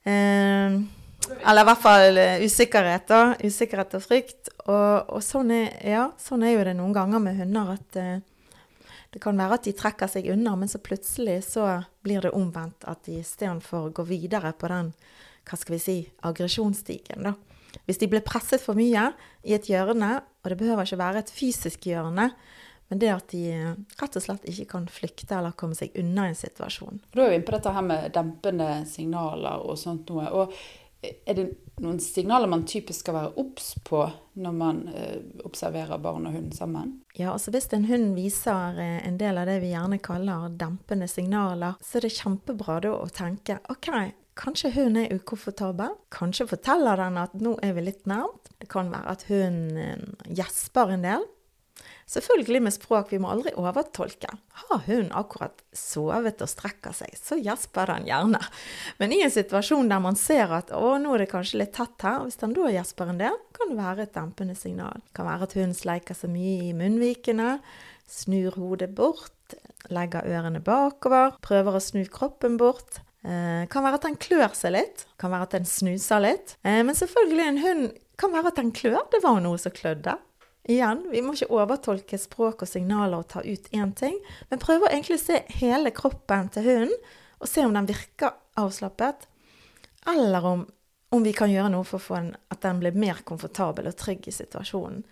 eller 0.06 1.62
i 1.62 1.66
hvert 1.70 1.82
fall 1.82 2.18
usikkerhet, 2.42 3.06
da. 3.10 3.36
Usikkerhet 3.42 3.94
og 3.94 4.02
frykt. 4.02 4.56
Og, 4.66 5.06
og 5.06 5.22
sånn, 5.22 5.54
er, 5.54 5.70
ja, 5.86 6.08
sånn, 6.18 6.42
er, 6.42 6.58
jo 6.58 6.66
det 6.66 6.74
noen 6.78 6.94
ganger 6.94 7.22
med 7.22 7.38
hunder 7.38 7.76
at 7.78 7.98
det 9.16 9.22
kan 9.24 9.38
være 9.40 9.56
at 9.56 9.64
de 9.64 9.72
trekker 9.72 10.10
seg 10.12 10.26
unna, 10.28 10.52
men 10.60 10.68
så 10.68 10.76
plutselig 10.76 11.38
så 11.46 11.64
blir 12.04 12.26
det 12.26 12.34
omvendt. 12.36 12.84
At 12.84 13.06
de 13.08 13.22
istedenfor 13.22 13.88
går 13.96 14.04
videre 14.10 14.50
på 14.52 14.68
den 14.68 14.90
hva 15.46 15.56
skal 15.56 15.76
vi 15.76 15.78
si, 15.80 15.94
aggresjonsstigen, 16.26 17.24
da. 17.24 17.32
Hvis 17.88 18.02
de 18.02 18.10
blir 18.12 18.24
presset 18.26 18.60
for 18.60 18.76
mye 18.76 19.06
i 19.46 19.54
et 19.56 19.70
hjørne, 19.70 20.18
og 20.20 20.52
det 20.52 20.58
behøver 20.60 20.84
ikke 20.84 21.00
være 21.00 21.22
et 21.24 21.32
fysisk 21.32 21.88
hjørne, 21.88 22.28
men 22.90 23.00
det 23.00 23.14
at 23.14 23.32
de 23.32 23.72
rett 24.02 24.20
og 24.20 24.26
slett 24.26 24.44
ikke 24.52 24.68
kan 24.74 24.84
flykte 24.92 25.38
eller 25.38 25.56
komme 25.56 25.78
seg 25.78 25.96
unna 25.96 26.28
en 26.28 26.36
situasjon. 26.36 27.00
Du 27.16 27.22
er 27.22 27.30
jo 27.30 27.38
inne 27.38 27.48
på 27.48 27.56
dette 27.56 27.72
her 27.72 27.88
med 27.88 28.12
dempende 28.14 28.68
signaler 28.90 29.64
og 29.64 29.80
sånt 29.80 30.12
noe. 30.12 30.28
og 30.28 30.52
er 31.26 31.38
det 31.38 31.46
noen 31.82 31.98
signaler 32.00 32.48
man 32.48 32.64
typisk 32.68 33.04
skal 33.04 33.16
være 33.18 33.32
obs 33.42 33.74
på 33.84 34.00
når 34.40 34.54
man 34.56 34.82
eh, 34.92 35.18
observerer 35.44 36.00
barn 36.02 36.28
og 36.28 36.36
hund 36.36 36.54
sammen? 36.56 36.94
Ja, 37.16 37.32
altså 37.34 37.52
Hvis 37.52 37.68
en 37.76 37.88
hund 37.88 38.14
viser 38.16 38.80
eh, 38.80 39.00
en 39.06 39.18
del 39.20 39.40
av 39.40 39.48
det 39.50 39.58
vi 39.64 39.72
gjerne 39.74 40.00
kaller 40.02 40.48
dempende 40.56 41.08
signaler, 41.10 41.76
så 41.84 41.98
er 41.98 42.06
det 42.06 42.14
kjempebra 42.16 42.78
da 42.84 42.94
å 42.96 43.10
tenke 43.12 43.58
OK, 43.72 43.90
kanskje 44.36 44.72
hunden 44.76 45.02
er 45.04 45.16
ukomfortabel. 45.16 45.96
Kanskje 46.12 46.48
forteller 46.54 47.00
den 47.04 47.20
at 47.20 47.36
nå 47.40 47.56
er 47.64 47.76
vi 47.76 47.86
litt 47.88 48.04
nærmt. 48.08 48.52
Det 48.60 48.70
kan 48.72 48.92
være 48.92 49.16
at 49.16 49.26
hunden 49.28 49.80
eh, 49.80 50.30
gjesper 50.40 50.96
en 50.96 51.06
del. 51.06 51.28
Selvfølgelig 52.06 52.60
med 52.62 52.74
språk, 52.74 53.08
vi 53.10 53.18
må 53.18 53.32
aldri 53.32 53.50
overtolke. 53.58 54.30
Har 54.60 54.82
hunden 54.86 55.10
akkurat 55.18 55.64
sovet 55.74 56.42
og 56.44 56.50
strekker 56.52 56.94
seg, 56.94 57.16
så 57.18 57.34
gjesper 57.40 57.90
den 57.90 58.06
gjerne. 58.06 58.38
Men 59.00 59.14
i 59.14 59.18
en 59.26 59.32
situasjon 59.34 59.90
der 59.90 60.04
man 60.04 60.18
ser 60.18 60.54
at 60.54 60.70
å, 60.70 60.94
nå 61.02 61.16
er 61.16 61.24
det 61.24 61.32
kanskje 61.32 61.64
litt 61.64 61.74
tett 61.74 62.06
her, 62.06 62.20
hvis 62.22 62.38
den 62.38 62.54
da 62.54 62.70
gjesper 62.70 63.10
en 63.10 63.18
del, 63.24 63.40
kan 63.56 63.72
det 63.72 63.78
være 63.80 64.06
et 64.06 64.14
dempende 64.14 64.54
signal. 64.58 65.02
Det 65.02 65.16
kan 65.18 65.26
være 65.26 65.48
at 65.48 65.56
hunden 65.58 65.74
sleiker 65.74 66.18
seg 66.18 66.30
mye 66.30 66.68
i 66.68 66.76
munnvikene, 66.78 67.56
snur 68.06 68.54
hodet 68.54 68.92
bort, 68.94 69.58
legger 69.90 70.30
ørene 70.30 70.62
bakover, 70.62 71.34
prøver 71.42 71.74
å 71.74 71.82
snu 71.82 72.04
kroppen 72.12 72.54
bort. 72.60 73.00
Eh, 73.26 73.66
kan 73.66 73.82
være 73.82 73.98
at 73.98 74.06
den 74.06 74.18
klør 74.22 74.54
seg 74.54 74.76
litt, 74.76 75.08
kan 75.18 75.34
være 75.34 75.48
at 75.48 75.58
den 75.58 75.66
snuser 75.66 76.22
litt. 76.22 76.54
Eh, 76.62 76.84
men 76.86 76.94
selvfølgelig, 76.94 77.46
en 77.50 77.62
hund 77.64 77.86
kan 78.20 78.30
være 78.30 78.54
at 78.54 78.62
den 78.62 78.70
klør. 78.76 79.02
Det 79.10 79.24
var 79.26 79.42
noe 79.42 79.58
som 79.58 79.74
klødde. 79.74 80.14
Igjen, 80.66 81.04
vi 81.12 81.22
må 81.22 81.36
ikke 81.36 81.54
overtolke 81.54 82.18
språk 82.18 82.64
og 82.64 82.70
signaler 82.70 83.20
og 83.20 83.28
ta 83.30 83.42
ut 83.44 83.68
én 83.70 83.92
ting, 83.94 84.16
men 84.50 84.62
prøve 84.62 84.88
å 84.88 84.90
egentlig 84.90 85.20
se 85.22 85.38
hele 85.60 85.92
kroppen 85.94 86.50
til 86.54 86.66
hunden, 86.66 86.96
og 87.38 87.50
se 87.50 87.62
om 87.62 87.74
den 87.76 87.86
virker 87.86 88.34
avslappet, 88.58 89.28
eller 90.10 90.48
om, 90.48 90.64
om 91.14 91.22
vi 91.22 91.34
kan 91.36 91.52
gjøre 91.52 91.70
noe 91.74 91.86
for 91.86 92.00
å 92.00 92.06
få 92.06 92.16
en, 92.18 92.30
at 92.50 92.62
den 92.64 92.80
blir 92.82 92.98
mer 92.98 93.20
komfortabel 93.28 93.90
og 93.90 93.98
trygg 94.00 94.26
i 94.26 94.34
situasjonen. 94.34 95.04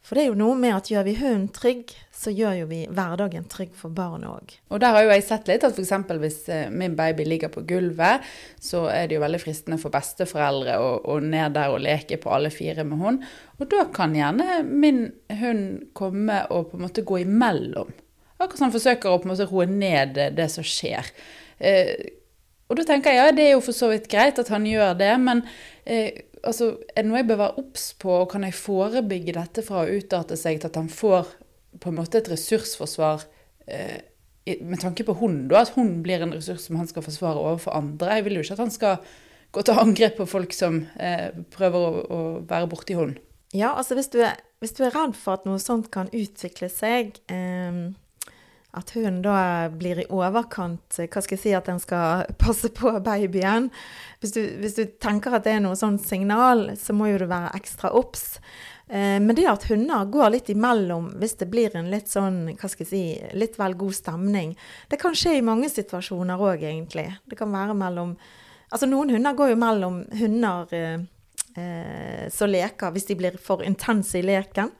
For 0.00 0.16
det 0.16 0.22
er 0.22 0.30
jo 0.30 0.38
noe 0.40 0.56
med 0.56 0.72
at 0.72 0.88
gjør 0.90 1.04
vi 1.06 1.12
hunden 1.18 1.48
trygg, 1.54 1.92
så 2.16 2.32
gjør 2.32 2.54
jo 2.62 2.68
vi 2.70 2.78
hverdagen 2.88 3.44
trygg 3.52 3.74
for 3.76 3.92
barnet 3.94 4.30
òg. 4.30 4.54
Og 4.72 4.80
der 4.82 4.94
har 4.96 5.04
jo 5.04 5.12
jeg 5.12 5.26
sett 5.26 5.50
litt 5.50 5.64
at 5.66 5.76
f.eks. 5.76 5.92
hvis 6.22 6.38
eh, 6.52 6.70
min 6.72 6.96
baby 6.96 7.26
ligger 7.28 7.52
på 7.52 7.62
gulvet, 7.68 8.24
så 8.64 8.86
er 8.90 9.06
det 9.08 9.18
jo 9.18 9.22
veldig 9.22 9.40
fristende 9.42 9.78
for 9.80 9.92
besteforeldre 9.94 10.78
å, 10.80 10.90
å 11.04 11.18
ned 11.20 11.54
der 11.56 11.74
og 11.74 11.84
leke 11.84 12.18
på 12.20 12.32
alle 12.32 12.52
fire 12.54 12.86
med 12.88 13.02
hund. 13.04 13.26
Og 13.60 13.68
da 13.70 13.84
kan 13.94 14.16
gjerne 14.16 14.62
min 14.64 15.04
hund 15.42 15.92
komme 15.96 16.42
og 16.48 16.72
på 16.72 16.80
en 16.80 16.86
måte 16.88 17.04
gå 17.06 17.20
imellom. 17.26 17.92
Akkurat 18.40 18.56
som 18.56 18.70
han 18.70 18.74
forsøker 18.74 19.12
å 19.12 19.20
på 19.20 19.28
en 19.28 19.34
måte 19.34 19.50
roe 19.50 19.68
ned 19.68 20.16
det 20.36 20.48
som 20.48 20.64
skjer. 20.64 21.12
Eh, 21.60 21.92
og 22.70 22.78
da 22.78 22.86
tenker 22.86 23.12
jeg 23.12 23.18
ja, 23.18 23.30
det 23.34 23.46
er 23.48 23.54
jo 23.56 23.62
for 23.66 23.76
så 23.76 23.90
vidt 23.90 24.08
greit 24.08 24.38
at 24.38 24.50
han 24.52 24.64
gjør 24.68 24.94
det, 24.96 25.12
men 25.20 25.42
eh, 25.84 26.22
altså, 26.46 26.72
er 26.94 27.02
det 27.04 27.08
noe 27.10 27.20
jeg 27.20 27.28
bør 27.30 27.40
være 27.42 27.62
obs 27.62 27.86
på, 28.00 28.12
og 28.22 28.30
kan 28.32 28.44
jeg 28.46 28.58
forebygge 28.58 29.36
dette 29.36 29.64
fra 29.66 29.84
å 29.84 29.98
utarte 30.00 30.38
seg 30.38 30.60
til 30.60 30.70
at 30.70 30.78
han 30.80 30.90
får 30.92 31.34
på 31.80 31.90
en 31.90 31.98
måte 32.00 32.18
et 32.20 32.30
ressursforsvar 32.32 33.24
eh, 33.70 34.00
med 34.66 34.80
tanke 34.82 35.04
på 35.06 35.14
hun, 35.20 35.42
da, 35.50 35.62
at 35.62 35.74
hun 35.76 36.00
blir 36.04 36.24
en 36.24 36.34
ressurs 36.34 36.64
som 36.66 36.78
han 36.80 36.88
skal 36.90 37.04
forsvare 37.06 37.38
overfor 37.38 37.76
andre. 37.76 38.16
Jeg 38.18 38.26
vil 38.26 38.38
jo 38.38 38.44
ikke 38.44 38.56
at 38.56 38.64
han 38.64 38.74
skal 38.74 39.02
gå 39.54 39.64
til 39.66 39.80
angrep 39.82 40.16
på 40.18 40.28
folk 40.30 40.54
som 40.56 40.84
eh, 40.98 41.30
prøver 41.54 41.86
å, 41.86 42.00
å 42.00 42.20
være 42.48 42.70
borti 42.70 42.96
hunden. 42.98 43.18
Ja, 43.54 43.72
altså 43.74 43.96
hvis 43.98 44.10
du, 44.12 44.20
er, 44.22 44.38
hvis 44.62 44.76
du, 44.78 44.84
er, 44.86 44.94
redd 44.94 45.16
for 45.18 45.38
at 45.38 45.46
noe 45.48 45.58
sånt 45.62 45.90
kan 45.94 46.10
utvikle 46.14 46.70
seg, 46.70 47.16
eh, 47.30 47.80
at 48.76 48.90
hunden 48.94 49.22
da 49.24 49.68
blir 49.74 49.98
i 50.02 50.08
overkant 50.14 51.00
Hva 51.02 51.22
skal 51.22 51.34
jeg 51.36 51.42
si, 51.42 51.54
at 51.56 51.66
den 51.66 51.80
skal 51.82 52.28
passe 52.42 52.70
på 52.74 52.92
babyen. 53.02 53.70
Hvis 54.22 54.34
du, 54.36 54.42
hvis 54.62 54.76
du 54.78 54.84
tenker 55.02 55.34
at 55.34 55.46
det 55.46 55.56
er 55.56 55.64
noe 55.64 55.78
sånn 55.78 55.98
signal, 56.02 56.70
så 56.78 56.94
må 56.94 57.10
jo 57.10 57.22
du 57.22 57.26
være 57.30 57.54
ekstra 57.58 57.90
obs. 57.98 58.38
Eh, 58.90 59.18
men 59.22 59.34
det 59.38 59.48
at 59.50 59.66
hunder 59.70 60.06
går 60.10 60.32
litt 60.34 60.52
imellom 60.52 61.12
hvis 61.22 61.36
det 61.40 61.50
blir 61.50 61.74
en 61.78 61.90
litt 61.92 62.10
sånn, 62.10 62.42
hva 62.58 62.70
skal 62.70 62.86
jeg 62.86 62.90
si, 62.90 63.02
litt 63.38 63.58
vel 63.58 63.76
god 63.78 63.96
stemning, 63.96 64.54
det 64.90 64.98
kan 65.02 65.14
skje 65.18 65.36
i 65.38 65.46
mange 65.46 65.70
situasjoner 65.70 66.42
òg, 66.42 66.64
egentlig. 66.66 67.08
Det 67.26 67.38
kan 67.38 67.52
være 67.54 67.78
mellom 67.78 68.14
Altså 68.70 68.86
noen 68.86 69.10
hunder 69.10 69.34
går 69.34 69.48
jo 69.50 69.54
mellom 69.58 69.94
hunder 70.14 70.74
eh, 70.78 71.00
eh, 71.58 72.26
som 72.30 72.46
leker 72.52 72.92
hvis 72.94 73.08
de 73.08 73.16
blir 73.18 73.38
for 73.42 73.64
intense 73.66 74.14
i 74.14 74.22
leken. 74.22 74.70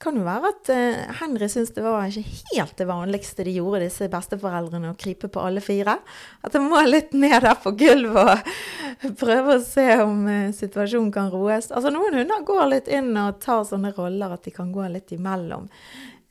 Kan 0.00 0.16
jo 0.16 0.22
være 0.24 0.48
at 0.48 0.70
uh, 0.72 1.00
Henry 1.18 1.44
syns 1.52 1.74
det 1.76 1.82
var 1.84 2.08
ikke 2.08 2.54
helt 2.54 2.78
det 2.78 2.86
vanligste 2.88 3.44
de 3.44 3.52
gjorde, 3.58 3.82
disse 3.84 4.06
besteforeldrene, 4.08 4.94
å 4.94 4.98
krype 5.00 5.28
på 5.28 5.42
alle 5.44 5.60
fire. 5.60 5.98
At 6.40 6.54
det 6.56 6.62
må 6.64 6.80
litt 6.86 7.12
ned 7.12 7.42
der 7.44 7.58
på 7.60 7.74
gulvet 7.76 8.46
og 9.04 9.10
prøve 9.20 9.58
å 9.58 9.64
se 9.64 9.84
om 10.00 10.22
uh, 10.24 10.54
situasjonen 10.56 11.10
kan 11.12 11.28
roes. 11.32 11.68
Altså 11.68 11.92
Noen 11.92 12.16
hunder 12.16 12.46
går 12.48 12.64
litt 12.70 12.88
inn 12.88 13.12
og 13.20 13.42
tar 13.44 13.66
sånne 13.68 13.92
roller 13.96 14.32
at 14.32 14.48
de 14.48 14.54
kan 14.56 14.70
gå 14.72 14.86
litt 14.88 15.12
imellom. 15.16 15.68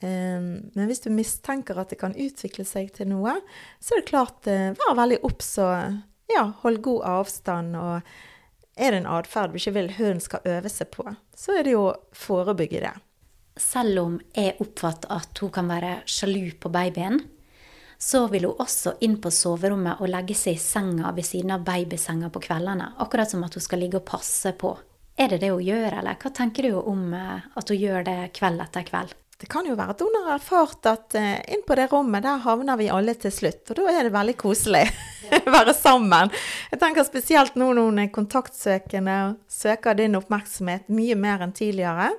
Um, 0.02 0.48
men 0.74 0.88
hvis 0.88 1.04
du 1.04 1.10
mistenker 1.14 1.78
at 1.78 1.92
det 1.92 2.00
kan 2.00 2.16
utvikle 2.16 2.64
seg 2.66 2.88
til 2.96 3.10
noe, 3.12 3.36
så 3.78 3.94
er 3.94 4.02
det 4.02 4.10
klart, 4.10 4.48
uh, 4.50 4.72
vær 4.80 4.98
veldig 4.98 5.20
obs 5.28 5.52
og 5.62 6.32
ja, 6.34 6.48
hold 6.64 6.80
god 6.82 7.06
avstand. 7.12 7.78
Og 7.78 8.80
er 8.80 8.96
det 8.96 9.04
en 9.04 9.12
atferd 9.14 9.54
du 9.54 9.60
ikke 9.60 9.76
vil 9.76 9.92
hunden 10.00 10.24
skal 10.24 10.42
øve 10.56 10.72
seg 10.72 10.90
på, 10.94 11.06
så 11.36 11.54
er 11.54 11.68
det 11.68 11.76
jo 11.76 11.86
å 11.92 11.96
forebygge 12.16 12.82
det. 12.88 12.96
Selv 13.60 14.00
om 14.02 14.16
jeg 14.32 14.56
oppfatter 14.62 15.12
at 15.12 15.42
hun 15.42 15.52
kan 15.52 15.68
være 15.68 16.00
sjalu 16.08 16.54
på 16.60 16.72
babyen, 16.72 17.20
så 18.00 18.24
vil 18.32 18.46
hun 18.48 18.62
også 18.64 18.94
inn 19.04 19.18
på 19.20 19.28
soverommet 19.34 20.00
og 20.00 20.08
legge 20.08 20.34
seg 20.38 20.56
i 20.56 20.62
senga 20.62 21.12
ved 21.12 21.26
siden 21.28 21.52
av 21.52 21.66
babysenga 21.66 22.30
på 22.32 22.40
kveldene. 22.46 22.94
Akkurat 23.04 23.28
som 23.30 23.44
at 23.44 23.58
hun 23.58 23.64
skal 23.64 23.82
ligge 23.84 24.00
og 24.00 24.08
passe 24.08 24.54
på. 24.56 24.72
Er 25.20 25.28
det 25.28 25.42
det 25.42 25.50
hun 25.52 25.60
gjør, 25.60 25.98
eller 25.98 26.16
hva 26.16 26.32
tenker 26.32 26.70
du 26.70 26.78
om 26.80 27.10
eh, 27.12 27.50
at 27.60 27.68
hun 27.68 27.82
gjør 27.82 28.06
det 28.06 28.18
kveld 28.38 28.64
etter 28.64 28.86
kveld? 28.88 29.12
Det 29.40 29.48
kan 29.48 29.68
jo 29.68 29.76
være 29.76 29.94
at 29.94 30.02
hun 30.04 30.16
har 30.18 30.34
erfart 30.34 30.86
at 30.88 31.14
uh, 31.16 31.38
inn 31.48 31.62
på 31.64 31.76
det 31.78 31.86
rommet, 31.88 32.20
der 32.26 32.42
havner 32.44 32.76
vi 32.76 32.90
alle 32.92 33.14
til 33.16 33.32
slutt. 33.32 33.62
Og 33.72 33.78
da 33.78 33.86
er 33.88 34.04
det 34.04 34.12
veldig 34.12 34.34
koselig 34.36 34.82
å 35.38 35.54
være 35.54 35.72
sammen. 35.76 36.32
Jeg 36.68 36.80
tenker 36.82 37.06
spesielt 37.08 37.56
nå 37.56 37.70
når 37.72 37.88
hun 37.88 38.02
er 38.02 38.10
kontaktsøkende 38.12 39.14
og 39.30 39.38
søker 39.48 39.96
din 39.96 40.18
oppmerksomhet 40.20 40.92
mye 40.92 41.16
mer 41.16 41.46
enn 41.46 41.56
tidligere. 41.56 42.10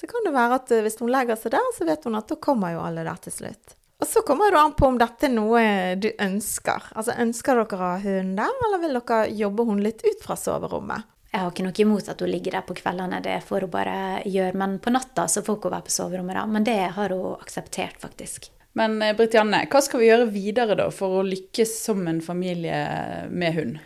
Så 0.00 0.08
kan 0.08 0.24
det 0.24 0.32
være 0.32 0.56
at 0.56 0.72
uh, 0.72 0.80
hvis 0.86 0.96
hun 1.02 1.12
legger 1.12 1.36
seg 1.36 1.52
der, 1.52 1.70
så 1.76 1.84
vet 1.84 2.08
hun 2.08 2.16
at 2.16 2.30
da 2.30 2.38
kommer 2.40 2.72
jo 2.72 2.80
alle 2.86 3.04
der 3.04 3.20
til 3.20 3.34
slutt. 3.36 3.76
Og 4.00 4.08
så 4.08 4.22
kommer 4.24 4.48
det 4.48 4.56
an 4.56 4.72
på 4.72 4.88
om 4.88 4.96
dette 4.96 5.28
er 5.28 5.32
noe 5.34 5.62
du 6.00 6.08
ønsker. 6.24 6.86
Altså 6.96 7.18
Ønsker 7.20 7.58
dere 7.60 7.76
å 7.76 7.80
ha 7.82 7.96
hunden 8.00 8.38
der, 8.38 8.54
eller 8.66 8.80
vil 8.80 8.96
dere 8.96 9.18
jobbe 9.36 9.66
hun 9.68 9.82
litt 9.84 10.00
ut 10.06 10.22
fra 10.24 10.38
soverommet? 10.40 11.04
Jeg 11.30 11.44
har 11.44 11.52
ikke 11.52 11.66
noe 11.66 11.82
imot 11.84 12.08
at 12.10 12.22
hun 12.24 12.32
ligger 12.32 12.56
der 12.56 12.64
på 12.66 12.74
kveldene, 12.80 13.20
det 13.22 13.36
får 13.46 13.66
hun 13.66 13.74
bare 13.74 13.98
gjøre. 14.24 14.56
Men 14.58 14.78
på 14.82 14.90
natta 14.94 15.28
så 15.30 15.44
får 15.46 15.60
hun 15.60 15.74
være 15.76 15.86
på 15.86 15.94
soverommet, 15.94 16.40
da. 16.40 16.46
Men 16.56 16.66
det 16.66 16.78
har 16.96 17.14
hun 17.14 17.36
akseptert, 17.36 18.00
faktisk. 18.00 18.48
Men 18.80 18.96
eh, 19.02 19.12
Britt 19.18 19.36
Janne, 19.36 19.66
hva 19.70 19.82
skal 19.84 20.00
vi 20.00 20.08
gjøre 20.08 20.30
videre 20.32 20.78
da 20.78 20.88
for 20.94 21.20
å 21.20 21.26
lykkes 21.26 21.76
som 21.84 22.02
en 22.08 22.22
familie 22.24 22.80
med 23.30 23.56
hund? 23.58 23.80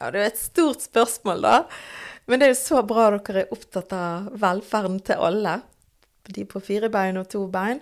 Ja, 0.00 0.08
Det 0.08 0.22
er 0.22 0.30
et 0.30 0.40
stort 0.40 0.80
spørsmål, 0.82 1.44
da. 1.44 1.56
Men 2.30 2.38
det 2.38 2.46
er 2.46 2.52
jo 2.52 2.60
så 2.60 2.80
bra 2.86 3.08
dere 3.16 3.42
er 3.42 3.54
opptatt 3.54 3.92
av 3.96 4.30
velferden 4.38 5.00
til 5.02 5.18
alle. 5.18 5.56
De 6.30 6.44
på 6.46 6.62
fire 6.62 6.86
bein 6.92 7.18
og 7.18 7.26
to 7.32 7.42
bein. 7.50 7.80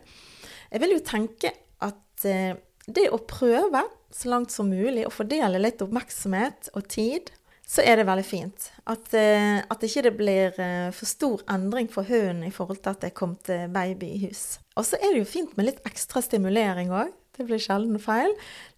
Jeg 0.72 0.80
vil 0.80 0.94
jo 0.94 1.04
tenke 1.04 1.52
at 1.84 2.24
eh, 2.24 2.56
det 2.88 3.10
å 3.12 3.20
prøve 3.28 3.82
så 4.14 4.30
langt 4.32 4.54
som 4.54 4.70
mulig 4.72 5.04
å 5.04 5.12
fordele 5.12 5.60
litt 5.60 5.82
oppmerksomhet 5.84 6.70
og 6.72 6.88
tid 6.88 7.28
så 7.68 7.84
er 7.84 8.00
det 8.00 8.06
veldig 8.08 8.24
fint. 8.24 8.70
At, 8.88 9.10
uh, 9.12 9.58
at 9.68 9.82
ikke 9.84 10.06
det 10.06 10.14
blir 10.16 10.54
uh, 10.56 10.88
for 10.96 11.04
stor 11.04 11.42
endring 11.52 11.90
for 11.92 12.08
hunden 12.08 12.46
i 12.46 12.52
forhold 12.54 12.80
til 12.80 12.94
at 12.94 13.02
det 13.02 13.10
er 13.10 13.18
kommet 13.18 13.50
baby 13.74 14.08
i 14.14 14.22
hus. 14.22 14.56
Og 14.80 14.86
så 14.88 14.96
er 14.96 15.12
det 15.12 15.20
jo 15.20 15.28
fint 15.28 15.52
med 15.58 15.68
litt 15.68 15.82
ekstra 15.84 16.22
stimulering 16.24 16.94
òg. 16.96 17.12
Det 17.38 17.46
blir 17.46 17.60
sjelden 17.62 18.00
feil. 18.02 18.32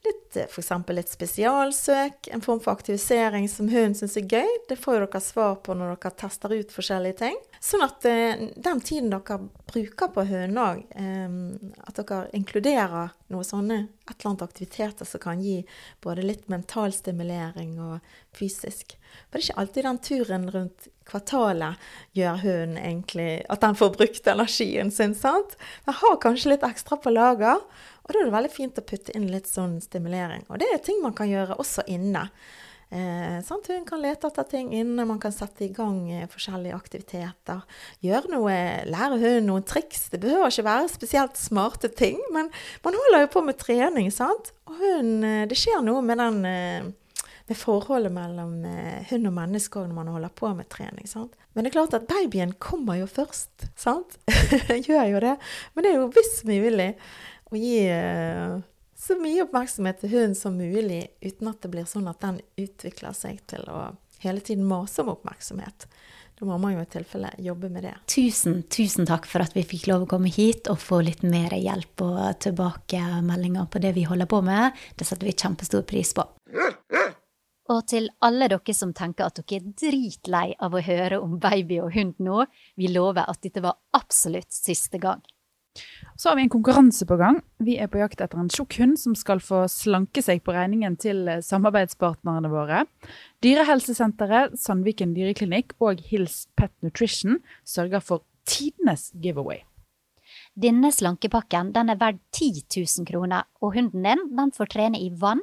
Litt, 0.04 0.36
uh, 0.36 0.44
F.eks. 0.44 0.72
litt 0.92 1.12
spesialsøk, 1.12 2.28
en 2.34 2.44
form 2.44 2.60
for 2.60 2.76
aktivisering 2.76 3.48
som 3.48 3.70
hunden 3.72 3.96
syns 3.96 4.18
er 4.20 4.28
gøy. 4.28 4.50
Det 4.68 4.78
får 4.80 4.98
jo 4.98 5.06
dere 5.06 5.22
svar 5.24 5.56
på 5.64 5.76
når 5.76 5.96
dere 5.96 6.12
tester 6.20 6.54
ut 6.54 6.74
forskjellige 6.74 7.18
ting. 7.22 7.40
Sånn 7.60 7.84
at 7.84 8.04
den 8.04 8.84
tiden 8.84 9.10
dere 9.12 9.40
bruker 9.68 10.12
på 10.14 10.24
hunden 10.28 10.60
òg, 10.60 10.84
at 11.84 11.98
dere 11.98 12.20
inkluderer 12.36 13.10
noe 13.30 13.46
sånne 13.46 13.82
et 14.10 14.14
eller 14.16 14.30
annet 14.32 14.46
aktiviteter 14.46 15.06
som 15.06 15.22
kan 15.22 15.42
gi 15.42 15.60
både 16.02 16.24
litt 16.24 16.48
mental 16.50 16.92
stimulering 16.94 17.76
og 17.80 17.98
fysisk. 18.36 18.96
For 19.28 19.38
det 19.38 19.42
er 19.42 19.46
ikke 19.46 19.60
alltid 19.62 19.86
den 19.86 20.00
turen 20.06 20.48
rundt 20.54 20.88
kvartalet 21.10 21.90
gjør 22.16 22.42
hunden 22.44 22.78
egentlig 22.78 23.30
at 23.50 23.62
den 23.64 23.78
får 23.78 23.94
brukt 23.96 24.30
energien 24.30 24.90
sin. 24.94 25.14
sant? 25.14 25.56
Den 25.86 25.98
har 26.02 26.20
kanskje 26.22 26.54
litt 26.54 26.66
ekstra 26.66 26.98
på 27.00 27.12
lager, 27.14 27.62
og 28.10 28.16
da 28.16 28.24
er 28.24 28.26
det 28.26 28.34
veldig 28.34 28.50
fint 28.50 28.78
å 28.80 28.82
putte 28.82 29.14
inn 29.14 29.28
litt 29.30 29.46
sånn 29.46 29.76
stimulering. 29.84 30.42
Og 30.50 30.58
det 30.58 30.66
er 30.74 30.82
ting 30.82 30.98
man 30.98 31.14
kan 31.14 31.30
gjøre 31.30 31.58
også 31.62 31.84
inne. 31.86 32.24
Eh, 32.90 33.36
sant? 33.46 33.68
Hun 33.70 33.84
kan 33.86 34.02
lete 34.02 34.26
etter 34.26 34.48
ting 34.50 34.72
inne, 34.74 35.06
man 35.06 35.20
kan 35.22 35.30
sette 35.30 35.62
i 35.68 35.70
gang 35.70 36.00
eh, 36.10 36.26
forskjellige 36.30 36.74
aktiviteter. 36.74 37.60
Gjøre 38.02 38.32
noe, 38.32 38.56
lære 38.90 39.20
hun 39.22 39.46
noen 39.46 39.66
triks. 39.66 40.08
Det 40.10 40.18
behøver 40.24 40.50
ikke 40.50 40.66
være 40.66 40.90
spesielt 40.90 41.38
smarte 41.38 41.92
ting, 41.94 42.18
men 42.34 42.50
man 42.82 42.98
holder 43.04 43.28
jo 43.28 43.34
på 43.36 43.44
med 43.46 43.60
trening, 43.62 44.10
sant. 44.10 44.50
Og 44.66 44.82
hun, 44.82 45.20
eh, 45.22 45.44
det 45.46 45.60
skjer 45.60 45.86
noe 45.86 46.02
med 46.02 46.18
den 46.18 46.42
eh, 46.50 46.90
med 47.50 47.58
forholdet 47.58 48.12
mellom 48.14 48.60
eh, 48.62 49.06
hund 49.10 49.26
og 49.26 49.32
menneske 49.34 49.80
når 49.82 49.94
man 49.96 50.10
holder 50.14 50.30
på 50.38 50.52
med 50.54 50.68
trening. 50.70 51.08
sant? 51.10 51.34
Men 51.52 51.66
det 51.66 51.72
er 51.72 51.78
klart 51.80 51.96
at 51.98 52.06
babyen 52.06 52.52
kommer 52.62 53.00
jo 53.00 53.08
først, 53.10 53.66
sant? 53.74 54.20
Gjør 54.86 55.08
jo 55.10 55.22
det. 55.24 55.32
Men 55.74 55.84
det 55.84 55.90
er 55.90 55.98
jo 55.98 56.12
visst 56.14 56.44
mulig 56.46 56.92
å 57.50 57.58
gi 57.58 57.80
eh, 57.90 58.58
så 59.00 59.16
mye 59.16 59.46
oppmerksomhet 59.46 60.02
til 60.02 60.12
hunden 60.12 60.36
som 60.36 60.58
mulig, 60.60 61.06
uten 61.24 61.48
at 61.50 61.62
det 61.64 61.72
blir 61.72 61.88
sånn 61.88 62.08
at 62.10 62.20
den 62.20 62.40
utvikler 62.60 63.16
seg 63.16 63.40
til 63.50 63.64
å 63.72 63.90
hele 64.20 64.42
tiden 64.44 64.66
mase 64.68 65.00
om 65.02 65.14
oppmerksomhet. 65.14 65.86
Da 66.40 66.46
må 66.48 66.56
man 66.60 66.72
jo 66.72 66.80
i 66.80 66.88
tilfelle 66.88 67.30
jobbe 67.40 67.68
med 67.72 67.84
det. 67.84 67.94
Tusen, 68.08 68.62
tusen 68.72 69.08
takk 69.08 69.26
for 69.28 69.44
at 69.44 69.56
vi 69.56 69.64
fikk 69.64 69.90
lov 69.90 70.06
å 70.06 70.08
komme 70.08 70.30
hit 70.32 70.70
og 70.72 70.80
få 70.80 71.02
litt 71.04 71.24
mer 71.24 71.52
hjelp 71.56 72.04
og 72.04 72.20
tilbakemeldinger 72.44 73.68
på 73.72 73.82
det 73.84 73.92
vi 73.96 74.06
holder 74.08 74.28
på 74.28 74.40
med. 74.44 74.76
Det 74.96 75.08
setter 75.08 75.28
vi 75.28 75.36
kjempestor 75.36 75.84
pris 75.88 76.14
på. 76.16 76.24
Og 77.70 77.82
til 77.92 78.08
alle 78.24 78.48
dere 78.50 78.74
som 78.74 78.94
tenker 78.96 79.28
at 79.28 79.42
dere 79.42 79.60
er 79.60 79.74
dritlei 79.84 80.46
av 80.58 80.74
å 80.74 80.84
høre 80.84 81.20
om 81.20 81.36
baby 81.40 81.82
og 81.84 81.92
hund 81.94 82.24
nå, 82.24 82.46
vi 82.76 82.88
lover 82.88 83.28
at 83.28 83.44
dette 83.44 83.62
var 83.64 83.76
absolutt 83.96 84.52
siste 84.52 84.98
gang. 85.00 85.20
Så 86.20 86.28
har 86.28 86.36
vi 86.36 86.42
en 86.42 86.52
konkurranse 86.52 87.06
på 87.08 87.16
gang. 87.16 87.38
Vi 87.64 87.78
er 87.80 87.88
på 87.88 87.96
jakt 87.96 88.20
etter 88.20 88.36
en 88.36 88.50
tjukk 88.52 88.74
hund 88.76 88.98
som 89.00 89.14
skal 89.16 89.40
få 89.40 89.62
slanke 89.72 90.20
seg 90.20 90.42
på 90.44 90.52
regningen 90.52 90.98
til 91.00 91.22
eh, 91.32 91.38
samarbeidspartnerne 91.40 92.50
våre. 92.52 92.82
Dyrehelsesenteret, 93.40 94.58
Sandviken 94.60 95.14
dyreklinikk 95.16 95.72
og 95.80 96.02
Hills 96.10 96.42
Pet 96.60 96.74
Nutrition 96.84 97.38
sørger 97.64 98.04
for 98.04 98.26
tidenes 98.44 99.06
giveaway. 99.16 99.62
Denne 100.60 100.90
slankepakken 100.92 101.72
den 101.72 101.94
er 101.94 102.02
verdt 102.02 102.20
10 102.36 102.66
000 102.68 103.08
kroner, 103.08 103.48
og 103.64 103.78
hunden 103.78 104.04
din 104.04 104.26
den 104.36 104.52
får 104.52 104.74
trene 104.76 105.00
i 105.00 105.08
vann, 105.24 105.40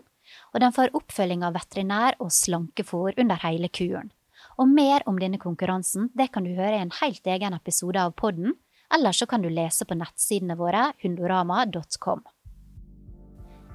og 0.54 0.62
den 0.62 0.78
får 0.78 0.94
oppfølging 0.94 1.42
av 1.48 1.58
veterinær 1.58 2.20
og 2.22 2.30
slankefôr 2.30 3.18
under 3.18 3.42
hele 3.48 3.74
kuren. 3.74 4.14
Og 4.62 4.70
mer 4.70 5.02
om 5.10 5.18
denne 5.18 5.42
konkurransen 5.42 6.12
det 6.14 6.30
kan 6.36 6.46
du 6.46 6.54
høre 6.54 6.78
i 6.78 6.86
en 6.86 6.94
helt 7.02 7.26
egen 7.26 7.58
episode 7.58 7.98
av 7.98 8.14
podden, 8.14 8.54
eller 8.96 9.12
så 9.12 9.26
kan 9.26 9.42
du 9.42 9.50
lese 9.50 9.86
på 9.86 9.98
nettsidene 9.98 10.56
våre 10.56 10.92
hundorama.com. 11.04 12.26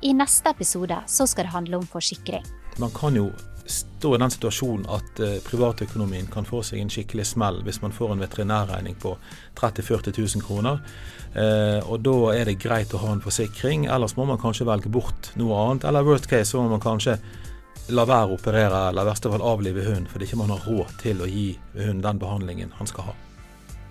I 0.02 0.12
neste 0.18 0.50
episode 0.50 0.98
så 1.06 1.26
skal 1.26 1.46
det 1.46 1.54
handle 1.54 1.76
om 1.76 1.86
forsikring. 1.86 2.44
Man 2.80 2.90
kan 2.90 3.16
jo 3.16 3.30
stå 3.66 4.14
i 4.14 4.18
den 4.18 4.30
situasjonen 4.30 4.86
at 4.90 5.20
eh, 5.22 5.36
privatøkonomien 5.46 6.26
kan 6.32 6.46
få 6.48 6.64
seg 6.66 6.80
en 6.82 6.90
skikkelig 6.90 7.28
smell 7.30 7.60
hvis 7.62 7.78
man 7.84 7.94
får 7.94 8.14
en 8.14 8.24
veterinærregning 8.24 8.96
på 8.98 9.14
30 9.60 9.86
000-40 9.86 10.18
000 10.36 10.46
kroner. 10.46 10.80
Eh, 11.38 11.78
og 11.86 12.02
da 12.02 12.16
er 12.34 12.50
det 12.50 12.58
greit 12.64 12.94
å 12.94 13.02
ha 13.04 13.12
en 13.14 13.22
forsikring, 13.22 13.86
ellers 13.86 14.16
må 14.18 14.26
man 14.28 14.40
kanskje 14.42 14.66
velge 14.68 14.90
bort 14.92 15.30
noe 15.38 15.60
annet. 15.60 15.86
Eller 15.88 16.06
worst 16.06 16.26
case 16.30 16.50
så 16.50 16.62
må 16.62 16.74
man 16.74 16.82
kanskje 16.82 17.18
la 17.94 18.06
være 18.06 18.30
å 18.30 18.38
operere, 18.38 18.88
eller 18.88 19.06
i 19.06 19.10
verste 19.10 19.30
fall 19.30 19.44
avlive 19.46 19.86
hunden 19.86 20.08
fordi 20.10 20.28
ikke 20.28 20.42
man 20.42 20.54
har 20.54 20.66
råd 20.66 20.96
til 21.02 21.22
å 21.22 21.30
gi 21.30 21.52
hunden 21.78 22.02
den 22.04 22.22
behandlingen 22.22 22.74
han 22.78 22.90
skal 22.90 23.10
ha. 23.10 23.20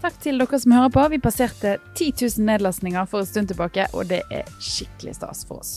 Takk 0.01 0.15
til 0.17 0.41
dere 0.41 0.57
som 0.57 0.73
hører 0.73 0.89
på. 0.89 1.01
Vi 1.13 1.19
passerte 1.21 1.75
10 1.93 2.07
000 2.39 2.45
nedlastninger 2.47 3.05
for 3.09 3.21
en 3.21 3.29
stund 3.29 3.51
tilbake, 3.51 3.85
og 3.93 4.09
det 4.09 4.23
er 4.33 4.47
skikkelig 4.57 5.13
stas 5.19 5.43
for 5.45 5.61
oss. 5.61 5.75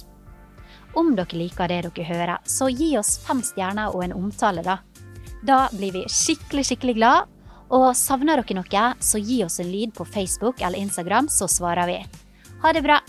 Om 0.96 1.12
dere 1.18 1.37
liker 1.37 1.68
det 1.68 1.82
dere 1.84 2.06
hører, 2.08 2.38
så 2.48 2.70
gi 2.72 2.94
oss 2.96 3.18
fem 3.26 3.42
stjerner 3.44 3.92
og 3.92 4.06
en 4.06 4.16
omtale, 4.16 4.64
da. 4.64 4.78
Da 5.44 5.66
blir 5.74 5.92
vi 5.92 6.06
skikkelig, 6.08 6.64
skikkelig 6.70 6.96
glad. 6.96 7.30
Og 7.74 7.90
savner 7.98 8.40
dere 8.40 8.56
noe, 8.56 8.87
så 9.02 9.20
gi 9.20 9.42
oss 9.44 9.60
en 9.60 9.68
lyd 9.72 9.92
på 9.96 10.06
Facebook 10.08 10.62
eller 10.62 10.80
Instagram, 10.80 11.28
så 11.28 11.48
svarer 11.50 11.90
vi. 11.90 12.00
Ha 12.64 12.72
det 12.72 12.84
bra. 12.87 13.02